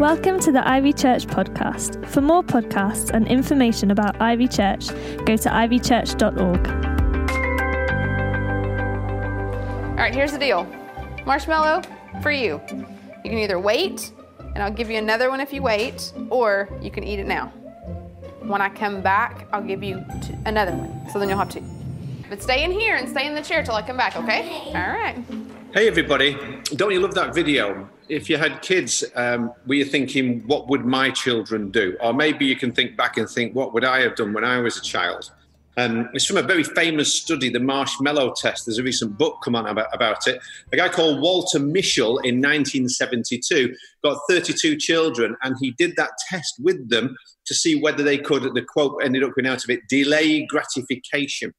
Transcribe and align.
Welcome 0.00 0.40
to 0.40 0.50
the 0.50 0.66
Ivy 0.66 0.94
Church 0.94 1.26
podcast. 1.26 2.06
For 2.06 2.22
more 2.22 2.42
podcasts 2.42 3.10
and 3.10 3.28
information 3.28 3.90
about 3.90 4.18
Ivy 4.18 4.48
Church, 4.48 4.88
go 5.26 5.36
to 5.36 5.50
ivychurch.org. 5.50 6.68
All 9.90 9.96
right, 9.96 10.14
here's 10.14 10.32
the 10.32 10.38
deal 10.38 10.66
marshmallow 11.26 11.82
for 12.22 12.30
you. 12.30 12.62
You 12.70 13.30
can 13.30 13.36
either 13.36 13.60
wait, 13.60 14.10
and 14.38 14.62
I'll 14.62 14.72
give 14.72 14.90
you 14.90 14.96
another 14.96 15.28
one 15.28 15.38
if 15.38 15.52
you 15.52 15.60
wait, 15.60 16.14
or 16.30 16.70
you 16.80 16.90
can 16.90 17.04
eat 17.04 17.18
it 17.18 17.26
now. 17.26 17.48
When 18.40 18.62
I 18.62 18.70
come 18.70 19.02
back, 19.02 19.48
I'll 19.52 19.62
give 19.62 19.82
you 19.82 20.02
t- 20.22 20.34
another 20.46 20.72
one, 20.72 21.10
so 21.10 21.18
then 21.18 21.28
you'll 21.28 21.36
have 21.36 21.50
two. 21.50 21.62
But 22.30 22.42
stay 22.42 22.64
in 22.64 22.70
here 22.70 22.96
and 22.96 23.06
stay 23.06 23.26
in 23.26 23.34
the 23.34 23.42
chair 23.42 23.62
till 23.62 23.74
I 23.74 23.82
come 23.82 23.98
back, 23.98 24.16
okay? 24.16 24.62
All 24.68 24.72
right. 24.72 25.22
Hey 25.74 25.88
everybody, 25.88 26.38
don't 26.74 26.90
you 26.90 27.00
love 27.00 27.14
that 27.16 27.34
video? 27.34 27.86
If 28.10 28.28
you 28.28 28.36
had 28.36 28.60
kids, 28.60 29.04
um, 29.14 29.52
were 29.66 29.76
you 29.76 29.84
thinking, 29.84 30.40
what 30.46 30.68
would 30.68 30.84
my 30.84 31.10
children 31.10 31.70
do? 31.70 31.96
Or 32.00 32.12
maybe 32.12 32.44
you 32.44 32.56
can 32.56 32.72
think 32.72 32.96
back 32.96 33.16
and 33.16 33.28
think, 33.28 33.54
what 33.54 33.72
would 33.72 33.84
I 33.84 34.00
have 34.00 34.16
done 34.16 34.32
when 34.32 34.44
I 34.44 34.58
was 34.60 34.76
a 34.76 34.82
child? 34.82 35.30
Um, 35.76 36.10
it's 36.12 36.26
from 36.26 36.36
a 36.36 36.42
very 36.42 36.64
famous 36.64 37.14
study, 37.14 37.48
the 37.48 37.60
marshmallow 37.60 38.34
test. 38.36 38.66
There's 38.66 38.78
a 38.78 38.82
recent 38.82 39.16
book 39.16 39.38
come 39.44 39.54
on 39.54 39.66
about, 39.66 39.94
about 39.94 40.26
it. 40.26 40.40
A 40.72 40.76
guy 40.76 40.88
called 40.88 41.20
Walter 41.20 41.60
Mischel 41.60 42.18
in 42.24 42.42
1972 42.42 43.74
got 44.02 44.18
32 44.28 44.76
children 44.76 45.36
and 45.42 45.56
he 45.60 45.70
did 45.70 45.94
that 45.96 46.10
test 46.28 46.56
with 46.60 46.90
them 46.90 47.16
to 47.46 47.54
see 47.54 47.80
whether 47.80 48.02
they 48.02 48.18
could, 48.18 48.42
the 48.42 48.62
quote 48.62 49.00
ended 49.04 49.22
up 49.22 49.34
coming 49.36 49.50
out 49.50 49.62
of 49.62 49.70
it, 49.70 49.88
delay 49.88 50.44
gratification. 50.46 51.54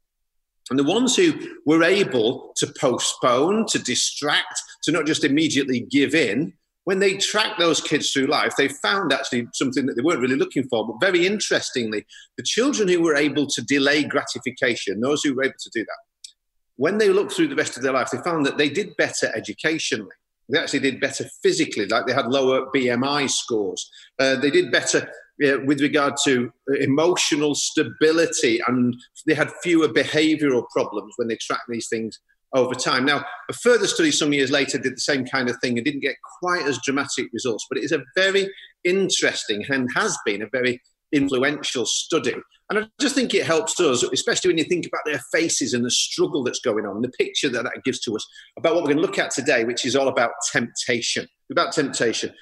And 0.69 0.77
the 0.77 0.83
ones 0.83 1.15
who 1.15 1.33
were 1.65 1.83
able 1.83 2.53
to 2.57 2.71
postpone, 2.79 3.65
to 3.67 3.79
distract, 3.79 4.61
to 4.83 4.91
not 4.91 5.05
just 5.05 5.23
immediately 5.23 5.85
give 5.89 6.15
in, 6.15 6.53
when 6.85 6.99
they 6.99 7.17
tracked 7.17 7.59
those 7.59 7.79
kids 7.79 8.11
through 8.11 8.27
life, 8.27 8.53
they 8.57 8.67
found 8.67 9.13
actually 9.13 9.47
something 9.53 9.85
that 9.85 9.95
they 9.95 10.01
weren't 10.01 10.21
really 10.21 10.35
looking 10.35 10.67
for. 10.67 10.87
But 10.87 11.05
very 11.05 11.27
interestingly, 11.27 12.05
the 12.37 12.43
children 12.43 12.87
who 12.87 13.01
were 13.01 13.15
able 13.15 13.45
to 13.47 13.61
delay 13.61 14.03
gratification, 14.03 14.99
those 14.99 15.21
who 15.23 15.35
were 15.35 15.43
able 15.43 15.53
to 15.59 15.69
do 15.73 15.81
that, 15.81 16.33
when 16.77 16.97
they 16.97 17.09
looked 17.09 17.33
through 17.33 17.49
the 17.49 17.55
rest 17.55 17.77
of 17.77 17.83
their 17.83 17.93
life, 17.93 18.09
they 18.11 18.17
found 18.19 18.45
that 18.45 18.57
they 18.57 18.69
did 18.69 18.95
better 18.97 19.31
educationally. 19.35 20.09
They 20.49 20.59
actually 20.59 20.79
did 20.79 20.99
better 20.99 21.25
physically, 21.43 21.85
like 21.85 22.07
they 22.07 22.13
had 22.13 22.27
lower 22.27 22.65
BMI 22.75 23.29
scores. 23.29 23.89
Uh, 24.19 24.35
they 24.37 24.49
did 24.49 24.71
better 24.71 25.07
uh, 25.45 25.57
with 25.65 25.81
regard 25.81 26.15
to 26.25 26.51
emotional 26.79 27.53
stability, 27.53 28.59
and 28.67 28.95
they 29.27 29.35
had 29.35 29.51
fewer 29.61 29.87
behavioural 29.87 30.67
problems 30.69 31.13
when 31.17 31.27
they 31.27 31.37
tracked 31.39 31.69
these 31.69 31.87
things 31.87 32.19
over 32.53 32.73
time. 32.73 33.05
Now, 33.05 33.23
a 33.49 33.53
further 33.53 33.87
study 33.87 34.11
some 34.11 34.33
years 34.33 34.51
later 34.51 34.77
did 34.77 34.95
the 34.95 35.01
same 35.01 35.25
kind 35.25 35.49
of 35.49 35.57
thing 35.61 35.77
and 35.77 35.85
didn't 35.85 36.01
get 36.01 36.15
quite 36.39 36.65
as 36.65 36.79
dramatic 36.83 37.27
results, 37.33 37.65
but 37.69 37.77
it 37.77 37.83
is 37.83 37.91
a 37.91 38.03
very 38.15 38.49
interesting 38.83 39.63
and 39.69 39.89
has 39.95 40.17
been 40.25 40.41
a 40.41 40.49
very 40.51 40.81
influential 41.11 41.85
study. 41.85 42.35
And 42.69 42.79
I 42.79 42.87
just 43.01 43.15
think 43.15 43.33
it 43.33 43.45
helps 43.45 43.79
us, 43.79 44.03
especially 44.03 44.49
when 44.49 44.57
you 44.57 44.63
think 44.63 44.85
about 44.85 45.01
their 45.05 45.21
faces 45.31 45.73
and 45.73 45.83
the 45.83 45.91
struggle 45.91 46.43
that's 46.43 46.61
going 46.61 46.85
on, 46.85 47.01
the 47.01 47.09
picture 47.09 47.49
that 47.49 47.63
that 47.63 47.83
gives 47.83 47.99
to 48.01 48.15
us 48.15 48.25
about 48.57 48.75
what 48.75 48.83
we're 48.83 48.93
going 48.93 49.01
to 49.01 49.07
look 49.07 49.19
at 49.19 49.31
today, 49.31 49.65
which 49.65 49.85
is 49.85 49.95
all 49.95 50.07
about 50.07 50.31
temptation. 50.51 51.27
About 51.51 51.73
temptation 51.73 52.33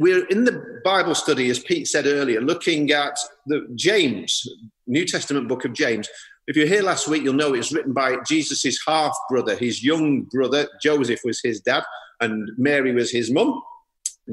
we're 0.00 0.24
in 0.28 0.44
the 0.44 0.80
Bible 0.82 1.14
study, 1.14 1.50
as 1.50 1.58
Pete 1.58 1.86
said 1.86 2.06
earlier, 2.06 2.40
looking 2.40 2.90
at 2.90 3.18
the 3.46 3.68
James, 3.74 4.48
New 4.86 5.04
Testament 5.04 5.46
book 5.46 5.66
of 5.66 5.74
James. 5.74 6.08
If 6.46 6.56
you're 6.56 6.66
here 6.66 6.82
last 6.82 7.06
week, 7.06 7.22
you'll 7.22 7.34
know 7.34 7.54
it's 7.54 7.72
written 7.72 7.92
by 7.92 8.16
Jesus' 8.26 8.78
half 8.86 9.16
brother, 9.28 9.56
his 9.56 9.84
young 9.84 10.22
brother. 10.22 10.68
Joseph 10.82 11.20
was 11.24 11.40
his 11.42 11.60
dad, 11.60 11.84
and 12.20 12.50
Mary 12.56 12.92
was 12.92 13.10
his 13.10 13.30
mum. 13.30 13.62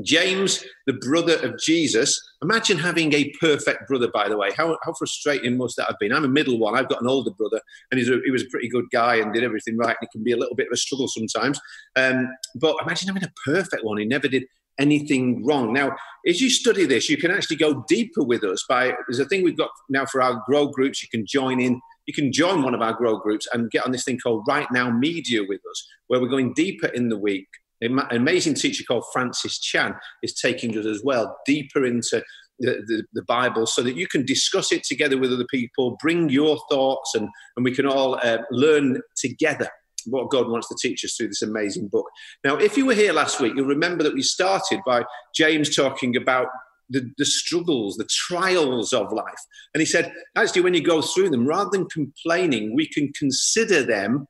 James, 0.01 0.63
the 0.85 0.93
brother 0.93 1.37
of 1.43 1.59
Jesus. 1.59 2.19
Imagine 2.41 2.77
having 2.77 3.13
a 3.13 3.31
perfect 3.39 3.87
brother, 3.87 4.09
by 4.13 4.29
the 4.29 4.37
way. 4.37 4.51
How, 4.55 4.77
how 4.83 4.93
frustrating 4.93 5.57
must 5.57 5.75
that 5.77 5.87
have 5.87 5.99
been? 5.99 6.13
I'm 6.13 6.25
a 6.25 6.29
middle 6.29 6.59
one. 6.59 6.77
I've 6.77 6.89
got 6.89 7.01
an 7.01 7.07
older 7.07 7.31
brother, 7.31 7.59
and 7.91 7.99
a, 7.99 8.21
he 8.23 8.31
was 8.31 8.43
a 8.43 8.49
pretty 8.51 8.69
good 8.69 8.85
guy 8.91 9.15
and 9.15 9.33
did 9.33 9.43
everything 9.43 9.77
right. 9.77 9.95
And 9.99 10.07
it 10.07 10.11
can 10.11 10.23
be 10.23 10.33
a 10.33 10.37
little 10.37 10.55
bit 10.55 10.67
of 10.67 10.73
a 10.73 10.77
struggle 10.77 11.07
sometimes. 11.07 11.59
Um, 11.95 12.29
but 12.55 12.77
imagine 12.81 13.07
having 13.07 13.23
a 13.23 13.33
perfect 13.45 13.83
one. 13.83 13.97
He 13.97 14.05
never 14.05 14.27
did 14.27 14.45
anything 14.79 15.45
wrong. 15.45 15.73
Now, 15.73 15.95
as 16.27 16.39
you 16.41 16.49
study 16.49 16.85
this, 16.85 17.09
you 17.09 17.17
can 17.17 17.31
actually 17.31 17.57
go 17.57 17.83
deeper 17.87 18.23
with 18.23 18.43
us 18.43 18.63
by 18.69 18.93
there's 19.07 19.19
a 19.19 19.25
thing 19.25 19.43
we've 19.43 19.57
got 19.57 19.71
now 19.89 20.05
for 20.05 20.21
our 20.21 20.43
grow 20.45 20.67
groups. 20.67 21.01
You 21.01 21.09
can 21.09 21.25
join 21.25 21.59
in, 21.59 21.81
you 22.07 22.13
can 22.13 22.31
join 22.31 22.63
one 22.63 22.73
of 22.73 22.81
our 22.81 22.93
grow 22.93 23.17
groups 23.17 23.47
and 23.53 23.69
get 23.69 23.85
on 23.85 23.91
this 23.91 24.05
thing 24.05 24.17
called 24.17 24.45
Right 24.47 24.67
Now 24.71 24.89
Media 24.89 25.41
with 25.47 25.61
us, 25.69 25.87
where 26.07 26.19
we're 26.19 26.29
going 26.29 26.53
deeper 26.53 26.87
in 26.87 27.09
the 27.09 27.17
week. 27.17 27.47
An 27.81 27.99
amazing 28.09 28.55
teacher 28.55 28.83
called 28.87 29.03
Francis 29.13 29.59
Chan 29.59 29.93
is 30.23 30.33
taking 30.33 30.75
us 30.79 30.85
as 30.85 31.03
well 31.03 31.37
deeper 31.45 31.85
into 31.85 32.23
the, 32.59 32.83
the, 32.87 33.03
the, 33.13 33.21
Bible 33.23 33.67
so 33.67 33.83
that 33.83 33.95
you 33.95 34.07
can 34.07 34.25
discuss 34.25 34.71
it 34.71 34.83
together 34.83 35.15
with 35.15 35.31
other 35.31 35.45
people, 35.51 35.95
bring 36.01 36.29
your 36.29 36.57
thoughts, 36.71 37.13
and, 37.13 37.29
and 37.55 37.63
we 37.63 37.71
can 37.71 37.85
all 37.85 38.15
uh, 38.23 38.39
learn 38.49 38.99
together 39.15 39.69
what 40.07 40.31
God 40.31 40.49
wants 40.49 40.67
to 40.69 40.75
teach 40.81 41.05
us 41.05 41.15
through 41.15 41.27
this 41.27 41.41
amazing 41.43 41.89
book. 41.89 42.07
Now, 42.43 42.55
if 42.55 42.77
you 42.77 42.85
were 42.85 42.95
here 42.95 43.13
last 43.13 43.39
week, 43.39 43.53
you'll 43.55 43.67
remember 43.67 44.03
that 44.03 44.13
we 44.13 44.23
started 44.23 44.79
by 44.85 45.03
James 45.35 45.75
talking 45.75 46.15
about 46.15 46.47
the, 46.89 47.11
the, 47.17 47.25
struggles, 47.25 47.97
the 47.97 48.07
trials 48.09 48.93
of 48.93 49.11
life. 49.11 49.41
And 49.73 49.81
he 49.81 49.85
said, 49.85 50.11
actually, 50.35 50.61
when 50.61 50.73
you 50.73 50.81
go 50.81 51.01
through 51.01 51.29
them, 51.29 51.45
rather 51.45 51.69
than 51.71 51.87
complaining, 51.89 52.75
we 52.75 52.87
can 52.87 53.11
consider 53.13 53.83
them 53.83 54.27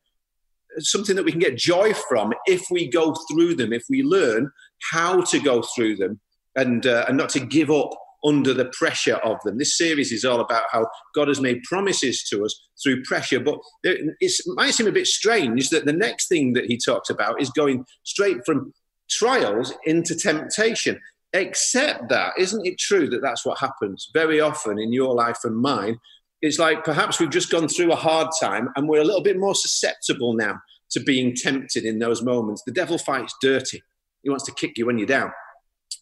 something 0.79 1.15
that 1.15 1.25
we 1.25 1.31
can 1.31 1.39
get 1.39 1.57
joy 1.57 1.93
from 1.93 2.33
if 2.45 2.65
we 2.69 2.87
go 2.87 3.15
through 3.31 3.55
them, 3.55 3.73
if 3.73 3.83
we 3.89 4.03
learn 4.03 4.51
how 4.91 5.21
to 5.21 5.39
go 5.39 5.63
through 5.75 5.95
them 5.95 6.19
and, 6.55 6.85
uh, 6.85 7.05
and 7.07 7.17
not 7.17 7.29
to 7.29 7.39
give 7.39 7.71
up 7.71 7.91
under 8.25 8.53
the 8.53 8.71
pressure 8.77 9.15
of 9.17 9.37
them. 9.43 9.57
This 9.57 9.77
series 9.77 10.11
is 10.11 10.25
all 10.25 10.41
about 10.41 10.63
how 10.71 10.87
God 11.15 11.27
has 11.27 11.39
made 11.39 11.63
promises 11.63 12.23
to 12.29 12.43
us 12.43 12.59
through 12.81 13.03
pressure, 13.03 13.39
but 13.39 13.59
it 13.83 14.33
might 14.47 14.73
seem 14.73 14.87
a 14.87 14.91
bit 14.91 15.07
strange 15.07 15.69
that 15.69 15.85
the 15.85 15.93
next 15.93 16.27
thing 16.27 16.53
that 16.53 16.65
he 16.65 16.77
talks 16.77 17.09
about 17.09 17.41
is 17.41 17.49
going 17.51 17.85
straight 18.03 18.37
from 18.45 18.73
trials 19.09 19.73
into 19.85 20.15
temptation. 20.15 20.99
Except 21.33 22.09
that, 22.09 22.33
isn't 22.37 22.65
it 22.65 22.79
true 22.79 23.09
that 23.09 23.21
that's 23.21 23.45
what 23.45 23.59
happens 23.59 24.09
very 24.13 24.39
often 24.39 24.79
in 24.79 24.93
your 24.93 25.13
life 25.13 25.39
and 25.43 25.57
mine? 25.57 25.99
It's 26.41 26.59
like 26.59 26.83
perhaps 26.83 27.19
we've 27.19 27.29
just 27.29 27.51
gone 27.51 27.67
through 27.67 27.91
a 27.91 27.95
hard 27.95 28.29
time 28.39 28.69
and 28.75 28.87
we're 28.87 29.01
a 29.01 29.05
little 29.05 29.23
bit 29.23 29.37
more 29.37 29.55
susceptible 29.55 30.33
now 30.33 30.59
to 30.91 30.99
being 30.99 31.35
tempted 31.35 31.83
in 31.83 31.99
those 31.99 32.21
moments. 32.21 32.63
The 32.65 32.71
devil 32.71 32.97
fights 32.97 33.35
dirty, 33.41 33.81
he 34.23 34.29
wants 34.29 34.45
to 34.45 34.53
kick 34.53 34.77
you 34.77 34.85
when 34.85 34.97
you're 34.97 35.07
down. 35.07 35.31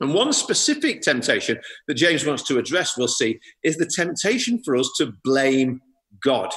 And 0.01 0.13
one 0.13 0.33
specific 0.33 1.01
temptation 1.01 1.57
that 1.87 1.93
James 1.93 2.25
wants 2.25 2.43
to 2.43 2.57
address, 2.57 2.97
we'll 2.97 3.07
see, 3.07 3.39
is 3.63 3.77
the 3.77 3.85
temptation 3.85 4.61
for 4.63 4.75
us 4.75 4.89
to 4.97 5.13
blame 5.23 5.79
God. 6.23 6.51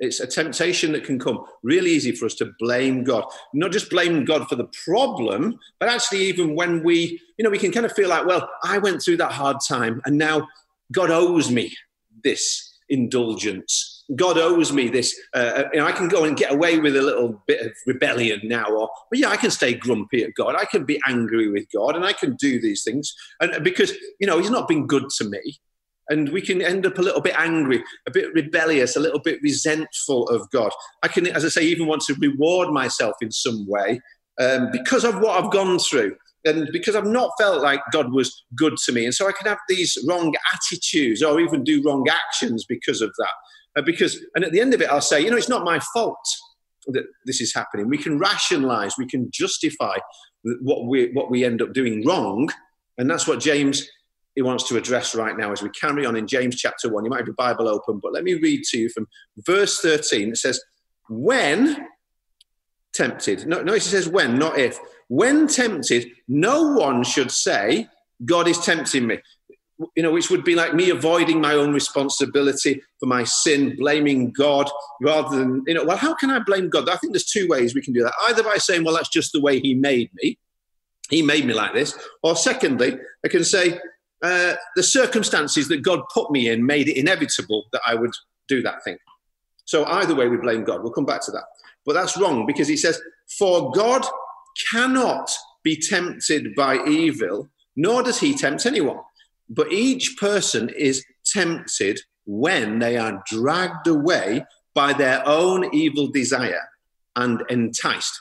It's 0.00 0.20
a 0.20 0.26
temptation 0.26 0.92
that 0.92 1.04
can 1.04 1.18
come 1.18 1.44
really 1.62 1.90
easy 1.90 2.12
for 2.12 2.26
us 2.26 2.34
to 2.36 2.52
blame 2.58 3.04
God. 3.04 3.24
Not 3.52 3.72
just 3.72 3.90
blame 3.90 4.24
God 4.24 4.48
for 4.48 4.56
the 4.56 4.68
problem, 4.84 5.58
but 5.80 5.88
actually, 5.88 6.22
even 6.22 6.54
when 6.54 6.84
we, 6.84 7.20
you 7.36 7.44
know, 7.44 7.50
we 7.50 7.58
can 7.58 7.72
kind 7.72 7.86
of 7.86 7.92
feel 7.92 8.08
like, 8.08 8.26
well, 8.26 8.48
I 8.64 8.78
went 8.78 9.02
through 9.02 9.16
that 9.18 9.32
hard 9.32 9.56
time 9.66 10.00
and 10.04 10.16
now 10.16 10.46
God 10.92 11.10
owes 11.10 11.50
me 11.50 11.74
this 12.22 12.76
indulgence 12.88 13.98
God 14.16 14.38
owes 14.38 14.72
me 14.72 14.88
this. 14.88 15.18
Uh, 15.34 15.38
uh, 15.38 15.64
you 15.72 15.80
know, 15.80 15.86
I 15.86 15.92
can 15.92 16.08
go 16.08 16.24
and 16.24 16.36
get 16.36 16.52
away 16.52 16.78
with 16.78 16.96
a 16.96 17.02
little 17.02 17.42
bit 17.46 17.60
of 17.60 17.72
rebellion 17.86 18.40
now, 18.44 18.64
or 18.64 18.88
but 19.10 19.18
yeah, 19.18 19.28
I 19.28 19.36
can 19.36 19.50
stay 19.50 19.74
grumpy 19.74 20.24
at 20.24 20.34
God. 20.34 20.54
I 20.56 20.64
can 20.64 20.84
be 20.84 21.00
angry 21.06 21.50
with 21.50 21.70
God, 21.70 21.94
and 21.94 22.04
I 22.04 22.14
can 22.14 22.34
do 22.36 22.60
these 22.60 22.82
things, 22.84 23.14
and 23.40 23.62
because 23.62 23.92
you 24.18 24.26
know 24.26 24.38
He's 24.38 24.50
not 24.50 24.66
been 24.66 24.86
good 24.86 25.10
to 25.18 25.24
me, 25.28 25.60
and 26.08 26.30
we 26.30 26.40
can 26.40 26.62
end 26.62 26.86
up 26.86 26.98
a 26.98 27.02
little 27.02 27.20
bit 27.20 27.34
angry, 27.36 27.82
a 28.06 28.10
bit 28.10 28.32
rebellious, 28.34 28.96
a 28.96 29.00
little 29.00 29.20
bit 29.20 29.40
resentful 29.42 30.28
of 30.28 30.48
God. 30.50 30.72
I 31.02 31.08
can, 31.08 31.26
as 31.26 31.44
I 31.44 31.48
say, 31.48 31.62
even 31.64 31.86
want 31.86 32.02
to 32.02 32.16
reward 32.20 32.70
myself 32.70 33.16
in 33.20 33.30
some 33.30 33.66
way 33.68 34.00
um, 34.40 34.70
because 34.72 35.04
of 35.04 35.20
what 35.20 35.42
I've 35.42 35.52
gone 35.52 35.78
through 35.78 36.16
and 36.44 36.68
because 36.72 36.96
I've 36.96 37.06
not 37.06 37.32
felt 37.38 37.62
like 37.62 37.80
God 37.92 38.12
was 38.12 38.44
good 38.54 38.76
to 38.86 38.92
me. 38.92 39.04
And 39.04 39.14
so 39.14 39.28
I 39.28 39.32
can 39.32 39.46
have 39.46 39.58
these 39.68 39.98
wrong 40.08 40.34
attitudes 40.54 41.22
or 41.22 41.40
even 41.40 41.64
do 41.64 41.82
wrong 41.84 42.06
actions 42.08 42.64
because 42.66 43.00
of 43.00 43.12
that. 43.18 43.80
Uh, 43.80 43.82
because, 43.82 44.24
and 44.34 44.44
at 44.44 44.52
the 44.52 44.60
end 44.60 44.72
of 44.72 44.80
it, 44.80 44.90
I'll 44.90 45.00
say, 45.00 45.20
you 45.20 45.30
know, 45.30 45.36
it's 45.36 45.48
not 45.48 45.64
my 45.64 45.80
fault 45.92 46.16
that 46.86 47.04
this 47.26 47.40
is 47.40 47.52
happening. 47.54 47.88
We 47.88 47.98
can 47.98 48.18
rationalize, 48.18 48.94
we 48.96 49.06
can 49.06 49.28
justify 49.30 49.96
what 50.62 50.86
we, 50.86 51.10
what 51.12 51.30
we 51.30 51.44
end 51.44 51.60
up 51.60 51.74
doing 51.74 52.06
wrong. 52.06 52.48
And 52.96 53.10
that's 53.10 53.26
what 53.26 53.40
James 53.40 53.86
he 54.38 54.42
wants 54.42 54.68
to 54.68 54.76
address 54.76 55.16
right 55.16 55.36
now 55.36 55.50
as 55.50 55.62
we 55.62 55.68
carry 55.70 56.06
on 56.06 56.14
in 56.14 56.28
James 56.28 56.54
chapter 56.54 56.88
1. 56.88 57.04
You 57.04 57.10
might 57.10 57.18
have 57.18 57.26
your 57.26 57.34
Bible 57.34 57.66
open, 57.66 57.98
but 58.00 58.12
let 58.12 58.22
me 58.22 58.34
read 58.34 58.62
to 58.66 58.78
you 58.78 58.88
from 58.88 59.08
verse 59.38 59.80
13. 59.80 60.28
It 60.28 60.36
says, 60.36 60.62
When 61.08 61.88
tempted, 62.92 63.48
no, 63.48 63.62
notice 63.62 63.88
it 63.88 63.90
says 63.90 64.08
when, 64.08 64.38
not 64.38 64.56
if. 64.56 64.78
When 65.08 65.48
tempted, 65.48 66.12
no 66.28 66.74
one 66.74 67.02
should 67.02 67.32
say, 67.32 67.88
God 68.24 68.46
is 68.46 68.58
tempting 68.60 69.08
me 69.08 69.18
you 69.96 70.02
know, 70.02 70.12
which 70.12 70.30
would 70.30 70.44
be 70.44 70.54
like 70.54 70.72
me 70.72 70.90
avoiding 70.90 71.40
my 71.40 71.54
own 71.54 71.72
responsibility 71.72 72.80
for 73.00 73.06
my 73.06 73.24
sin, 73.24 73.76
blaming 73.76 74.30
God 74.30 74.70
rather 75.00 75.36
than, 75.36 75.64
you 75.66 75.74
know, 75.74 75.84
well, 75.84 75.96
how 75.96 76.14
can 76.14 76.30
I 76.30 76.40
blame 76.40 76.68
God? 76.68 76.88
I 76.88 76.96
think 76.96 77.12
there's 77.12 77.24
two 77.24 77.48
ways 77.48 77.74
we 77.74 77.82
can 77.82 77.92
do 77.92 78.02
that. 78.02 78.12
Either 78.28 78.42
by 78.42 78.56
saying, 78.58 78.84
well, 78.84 78.94
that's 78.94 79.08
just 79.08 79.32
the 79.32 79.40
way 79.40 79.60
He 79.60 79.74
made 79.74 80.10
me. 80.14 80.38
He 81.10 81.22
made 81.22 81.46
me 81.46 81.54
like 81.54 81.74
this. 81.74 81.96
Or 82.22 82.36
secondly, 82.36 82.98
I 83.24 83.28
can 83.28 83.44
say, 83.44 83.78
uh, 84.22 84.54
the 84.76 84.82
circumstances 84.82 85.68
that 85.68 85.82
God 85.82 86.00
put 86.12 86.30
me 86.30 86.48
in 86.48 86.64
made 86.64 86.88
it 86.88 86.98
inevitable 86.98 87.64
that 87.72 87.82
I 87.86 87.94
would 87.94 88.12
do 88.48 88.62
that 88.62 88.82
thing. 88.82 88.96
So 89.64 89.84
either 89.84 90.14
way, 90.14 90.28
we 90.28 90.38
blame 90.38 90.64
God. 90.64 90.82
We'll 90.82 90.92
come 90.92 91.06
back 91.06 91.24
to 91.26 91.30
that. 91.32 91.44
But 91.84 91.92
that's 91.92 92.16
wrong 92.16 92.46
because 92.46 92.68
he 92.68 92.76
says, 92.76 93.00
For 93.38 93.70
God 93.72 94.04
cannot 94.70 95.30
be 95.62 95.76
tempted 95.76 96.54
by 96.54 96.84
evil, 96.86 97.48
nor 97.76 98.02
does 98.02 98.18
he 98.18 98.34
tempt 98.34 98.66
anyone. 98.66 98.98
But 99.48 99.72
each 99.72 100.16
person 100.18 100.68
is 100.70 101.04
tempted 101.24 102.00
when 102.26 102.78
they 102.78 102.96
are 102.96 103.22
dragged 103.26 103.86
away 103.86 104.44
by 104.74 104.92
their 104.92 105.26
own 105.26 105.74
evil 105.74 106.08
desire 106.08 106.62
and 107.16 107.42
enticed. 107.48 108.20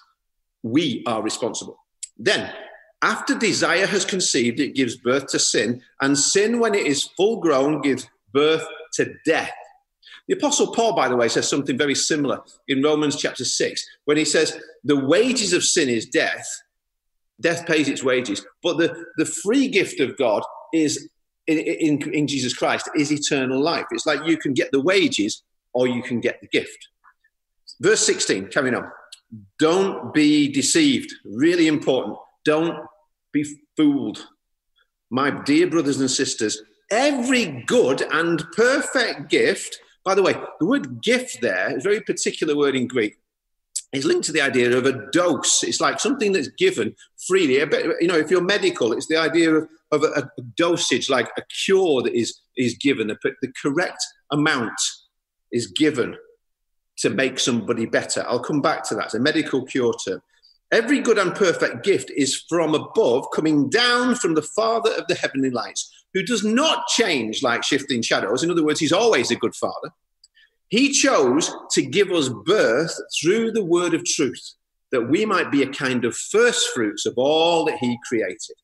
We 0.64 1.04
are 1.06 1.22
responsible. 1.22 1.78
Then 2.18 2.52
after 3.02 3.38
desire 3.38 3.86
has 3.86 4.06
conceived, 4.06 4.60
it 4.60 4.76
gives 4.76 4.98
birth 4.98 5.28
to 5.28 5.40
sin, 5.40 5.82
and 6.02 6.18
sin, 6.18 6.60
when 6.60 6.74
it 6.74 6.88
is 6.88 7.04
full 7.16 7.40
grown, 7.40 7.82
gives 7.82 8.10
birth 8.34 8.66
to 8.94 9.14
death. 9.26 9.52
The 10.28 10.36
Apostle 10.36 10.74
Paul, 10.74 10.96
by 10.96 11.08
the 11.08 11.16
way, 11.16 11.30
says 11.30 11.48
something 11.48 11.78
very 11.78 11.96
similar 11.96 12.42
in 12.68 12.84
Romans 12.84 13.16
chapter 13.16 13.46
6 13.46 13.88
when 14.06 14.18
he 14.18 14.26
says, 14.26 14.60
The 14.84 15.00
wages 15.06 15.54
of 15.54 15.64
sin 15.64 15.90
is 15.90 16.06
death. 16.08 16.46
Death 17.40 17.66
pays 17.66 17.88
its 17.88 18.04
wages. 18.04 18.46
But 18.62 18.78
the, 18.78 19.06
the 19.18 19.26
free 19.26 19.68
gift 19.68 20.00
of 20.00 20.18
God 20.18 20.44
is 20.74 21.10
in, 21.46 21.60
in, 21.60 22.14
in 22.14 22.28
Jesus 22.28 22.54
Christ 22.54 22.90
is 22.96 23.12
eternal 23.12 23.62
life. 23.62 23.86
It's 23.92 24.06
like 24.06 24.26
you 24.26 24.38
can 24.38 24.54
get 24.54 24.72
the 24.72 24.82
wages 24.82 25.44
or 25.74 25.88
you 25.88 26.02
can 26.04 26.20
get 26.20 26.42
the 26.42 26.48
gift. 26.48 26.90
Verse 27.80 28.06
16, 28.06 28.48
coming 28.48 28.76
on. 28.76 28.92
Don't 29.60 30.14
be 30.14 30.52
deceived. 30.52 31.14
Really 31.24 31.68
important. 31.68 32.18
Don't 32.48 32.80
be 33.34 33.46
fooled. 33.76 34.26
My 35.10 35.30
dear 35.44 35.68
brothers 35.68 36.00
and 36.00 36.10
sisters, 36.10 36.62
every 36.90 37.66
good 37.68 38.02
and 38.02 38.42
perfect 38.56 39.30
gift, 39.30 39.78
by 40.06 40.16
the 40.16 40.24
way, 40.24 40.34
the 40.62 40.66
word 40.66 41.04
gift 41.04 41.42
there 41.42 41.76
is 41.76 41.86
a 41.86 41.90
very 41.90 42.00
particular 42.00 42.56
word 42.56 42.74
in 42.78 42.88
Greek. 42.88 43.18
It's 43.92 44.06
linked 44.06 44.28
to 44.28 44.32
the 44.32 44.40
idea 44.40 44.78
of 44.78 44.86
a 44.86 45.12
dose. 45.12 45.62
It's 45.62 45.82
like 45.82 46.00
something 46.00 46.32
that's 46.32 46.48
given 46.48 46.96
freely. 47.28 47.56
You 47.56 48.08
know, 48.08 48.18
if 48.18 48.32
you're 48.32 48.42
medical, 48.42 48.94
it's 48.94 49.08
the 49.08 49.18
idea 49.18 49.54
of, 49.54 49.68
of 49.92 50.04
a, 50.04 50.32
a 50.38 50.42
dosage, 50.56 51.10
like 51.10 51.30
a 51.38 51.42
cure 51.66 52.02
that 52.04 52.18
is, 52.18 52.40
is 52.56 52.76
given. 52.76 53.08
The, 53.08 53.18
the 53.42 53.52
correct 53.62 54.02
amount 54.32 54.80
is 55.52 55.68
given 55.68 56.16
to 57.00 57.10
make 57.10 57.40
somebody 57.40 57.86
better. 57.86 58.24
I'll 58.26 58.40
come 58.40 58.62
back 58.62 58.84
to 58.86 58.96
that. 58.96 59.08
It's 59.08 59.16
a 59.16 59.20
medical 59.20 59.66
cure 59.66 59.94
term. 60.06 60.22
Every 60.72 61.00
good 61.00 61.18
and 61.18 61.34
perfect 61.34 61.84
gift 61.86 62.12
is 62.16 62.44
from 62.50 62.76
above, 62.76 63.28
coming 63.34 63.70
down 63.70 64.16
from 64.16 64.34
the 64.34 64.42
Father 64.42 64.92
of 64.92 65.08
the 65.08 65.16
heavenly 65.16 65.50
lights, 65.50 65.90
who 66.14 66.24
does 66.24 66.44
not 66.44 66.88
change 66.88 67.42
like 67.42 67.64
shifting 67.64 68.02
shadows. 68.02 68.44
In 68.44 68.52
other 68.52 68.66
words, 68.66 68.80
he's 68.80 68.92
always 68.92 69.32
a 69.32 69.36
good 69.36 69.56
Father. 69.56 69.92
He 70.68 70.92
chose 70.92 71.56
to 71.72 71.82
give 71.82 72.12
us 72.12 72.30
birth 72.46 72.94
through 73.22 73.52
the 73.52 73.64
word 73.64 73.94
of 73.94 74.04
truth, 74.04 74.56
that 74.92 75.10
we 75.10 75.26
might 75.26 75.52
be 75.52 75.64
a 75.64 75.70
kind 75.70 76.04
of 76.04 76.18
first 76.18 76.68
fruits 76.74 77.06
of 77.06 77.14
all 77.16 77.64
that 77.66 77.78
he 77.78 77.98
created. 78.06 78.58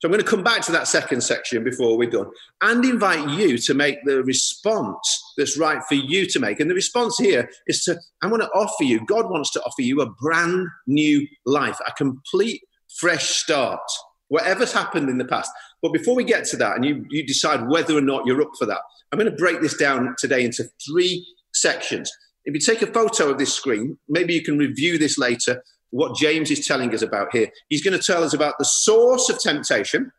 So 0.00 0.08
I'm 0.08 0.12
going 0.12 0.24
to 0.24 0.30
come 0.30 0.42
back 0.42 0.62
to 0.62 0.72
that 0.72 0.88
second 0.88 1.20
section 1.20 1.62
before 1.62 1.98
we're 1.98 2.08
done 2.08 2.30
and 2.62 2.82
invite 2.86 3.28
you 3.28 3.58
to 3.58 3.74
make 3.74 4.02
the 4.06 4.22
response 4.22 5.34
that's 5.36 5.58
right 5.58 5.82
for 5.84 5.94
you 5.94 6.24
to 6.24 6.40
make. 6.40 6.58
And 6.58 6.70
the 6.70 6.74
response 6.74 7.18
here 7.18 7.50
is 7.66 7.84
to, 7.84 7.98
I 8.22 8.26
want 8.28 8.42
to 8.42 8.48
offer 8.50 8.82
you, 8.82 9.04
God 9.04 9.30
wants 9.30 9.50
to 9.52 9.62
offer 9.62 9.82
you 9.82 10.00
a 10.00 10.10
brand 10.10 10.66
new 10.86 11.28
life, 11.44 11.78
a 11.86 11.92
complete 11.92 12.62
fresh 12.96 13.28
start, 13.28 13.80
whatever's 14.28 14.72
happened 14.72 15.10
in 15.10 15.18
the 15.18 15.26
past. 15.26 15.50
But 15.82 15.92
before 15.92 16.14
we 16.14 16.24
get 16.24 16.46
to 16.46 16.56
that 16.56 16.76
and 16.76 16.84
you, 16.84 17.04
you 17.10 17.26
decide 17.26 17.68
whether 17.68 17.94
or 17.94 18.00
not 18.00 18.24
you're 18.24 18.40
up 18.40 18.52
for 18.58 18.64
that, 18.64 18.80
I'm 19.12 19.18
going 19.18 19.30
to 19.30 19.36
break 19.36 19.60
this 19.60 19.76
down 19.76 20.14
today 20.18 20.46
into 20.46 20.64
three 20.82 21.26
sections. 21.52 22.10
If 22.46 22.54
you 22.54 22.60
take 22.60 22.80
a 22.80 22.90
photo 22.90 23.28
of 23.28 23.38
this 23.38 23.52
screen, 23.52 23.98
maybe 24.08 24.32
you 24.32 24.42
can 24.42 24.56
review 24.56 24.96
this 24.96 25.18
later 25.18 25.62
what 25.90 26.16
James 26.16 26.50
is 26.50 26.66
telling 26.66 26.94
us 26.94 27.02
about 27.02 27.32
here. 27.32 27.50
He's 27.68 27.82
going 27.82 27.98
to 27.98 28.04
tell 28.04 28.22
us 28.24 28.34
about 28.34 28.58
the 28.58 28.64
source 28.64 29.28
of 29.28 29.40
temptation, 29.40 30.12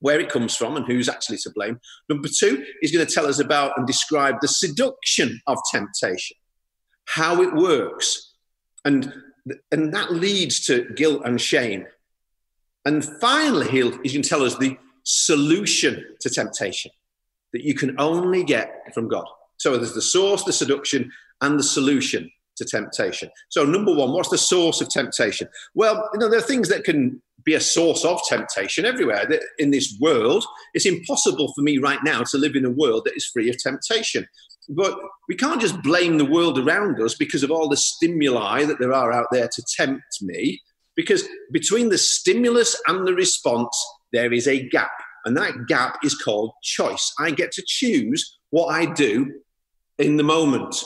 where 0.00 0.20
it 0.20 0.30
comes 0.30 0.54
from, 0.54 0.76
and 0.76 0.86
who's 0.86 1.08
actually 1.08 1.38
to 1.38 1.50
blame. 1.50 1.80
Number 2.08 2.28
two, 2.28 2.64
he's 2.80 2.92
going 2.92 3.06
to 3.06 3.12
tell 3.12 3.26
us 3.26 3.40
about 3.40 3.76
and 3.76 3.86
describe 3.86 4.40
the 4.40 4.48
seduction 4.48 5.40
of 5.46 5.58
temptation, 5.72 6.36
how 7.06 7.42
it 7.42 7.54
works, 7.54 8.34
and, 8.84 9.12
and 9.72 9.92
that 9.94 10.12
leads 10.12 10.60
to 10.66 10.90
guilt 10.94 11.22
and 11.24 11.40
shame. 11.40 11.86
And 12.84 13.04
finally, 13.20 13.68
he'll, 13.68 14.00
he's 14.02 14.12
going 14.12 14.22
to 14.22 14.28
tell 14.28 14.42
us 14.42 14.56
the 14.56 14.76
solution 15.04 16.04
to 16.20 16.30
temptation 16.30 16.90
that 17.52 17.64
you 17.64 17.74
can 17.74 17.98
only 17.98 18.44
get 18.44 18.94
from 18.94 19.08
God. 19.08 19.26
So 19.56 19.76
there's 19.76 19.94
the 19.94 20.02
source, 20.02 20.44
the 20.44 20.52
seduction, 20.52 21.10
and 21.40 21.58
the 21.58 21.64
solution 21.64 22.30
to 22.58 22.64
temptation. 22.64 23.30
So, 23.48 23.64
number 23.64 23.94
one, 23.94 24.12
what's 24.12 24.28
the 24.28 24.38
source 24.38 24.80
of 24.80 24.90
temptation? 24.90 25.48
Well, 25.74 26.08
you 26.12 26.20
know, 26.20 26.28
there 26.28 26.38
are 26.38 26.42
things 26.42 26.68
that 26.68 26.84
can 26.84 27.22
be 27.44 27.54
a 27.54 27.60
source 27.60 28.04
of 28.04 28.20
temptation 28.28 28.84
everywhere 28.84 29.26
in 29.58 29.70
this 29.70 29.96
world. 30.00 30.44
It's 30.74 30.86
impossible 30.86 31.52
for 31.54 31.62
me 31.62 31.78
right 31.78 32.00
now 32.04 32.22
to 32.22 32.38
live 32.38 32.56
in 32.56 32.64
a 32.64 32.70
world 32.70 33.04
that 33.06 33.16
is 33.16 33.26
free 33.26 33.48
of 33.48 33.56
temptation. 33.58 34.26
But 34.68 34.98
we 35.28 35.34
can't 35.34 35.60
just 35.60 35.82
blame 35.82 36.18
the 36.18 36.26
world 36.26 36.58
around 36.58 37.00
us 37.00 37.14
because 37.14 37.42
of 37.42 37.50
all 37.50 37.68
the 37.68 37.76
stimuli 37.76 38.64
that 38.64 38.78
there 38.78 38.92
are 38.92 39.12
out 39.12 39.28
there 39.32 39.48
to 39.48 39.62
tempt 39.76 40.20
me, 40.20 40.60
because 40.94 41.26
between 41.52 41.88
the 41.88 41.96
stimulus 41.96 42.78
and 42.86 43.06
the 43.06 43.14
response, 43.14 43.74
there 44.12 44.32
is 44.32 44.46
a 44.46 44.68
gap. 44.68 44.90
And 45.24 45.36
that 45.36 45.66
gap 45.68 45.98
is 46.04 46.14
called 46.14 46.52
choice. 46.62 47.12
I 47.18 47.30
get 47.30 47.52
to 47.52 47.62
choose 47.66 48.38
what 48.50 48.66
I 48.66 48.86
do 48.86 49.40
in 49.98 50.16
the 50.16 50.22
moment. 50.22 50.76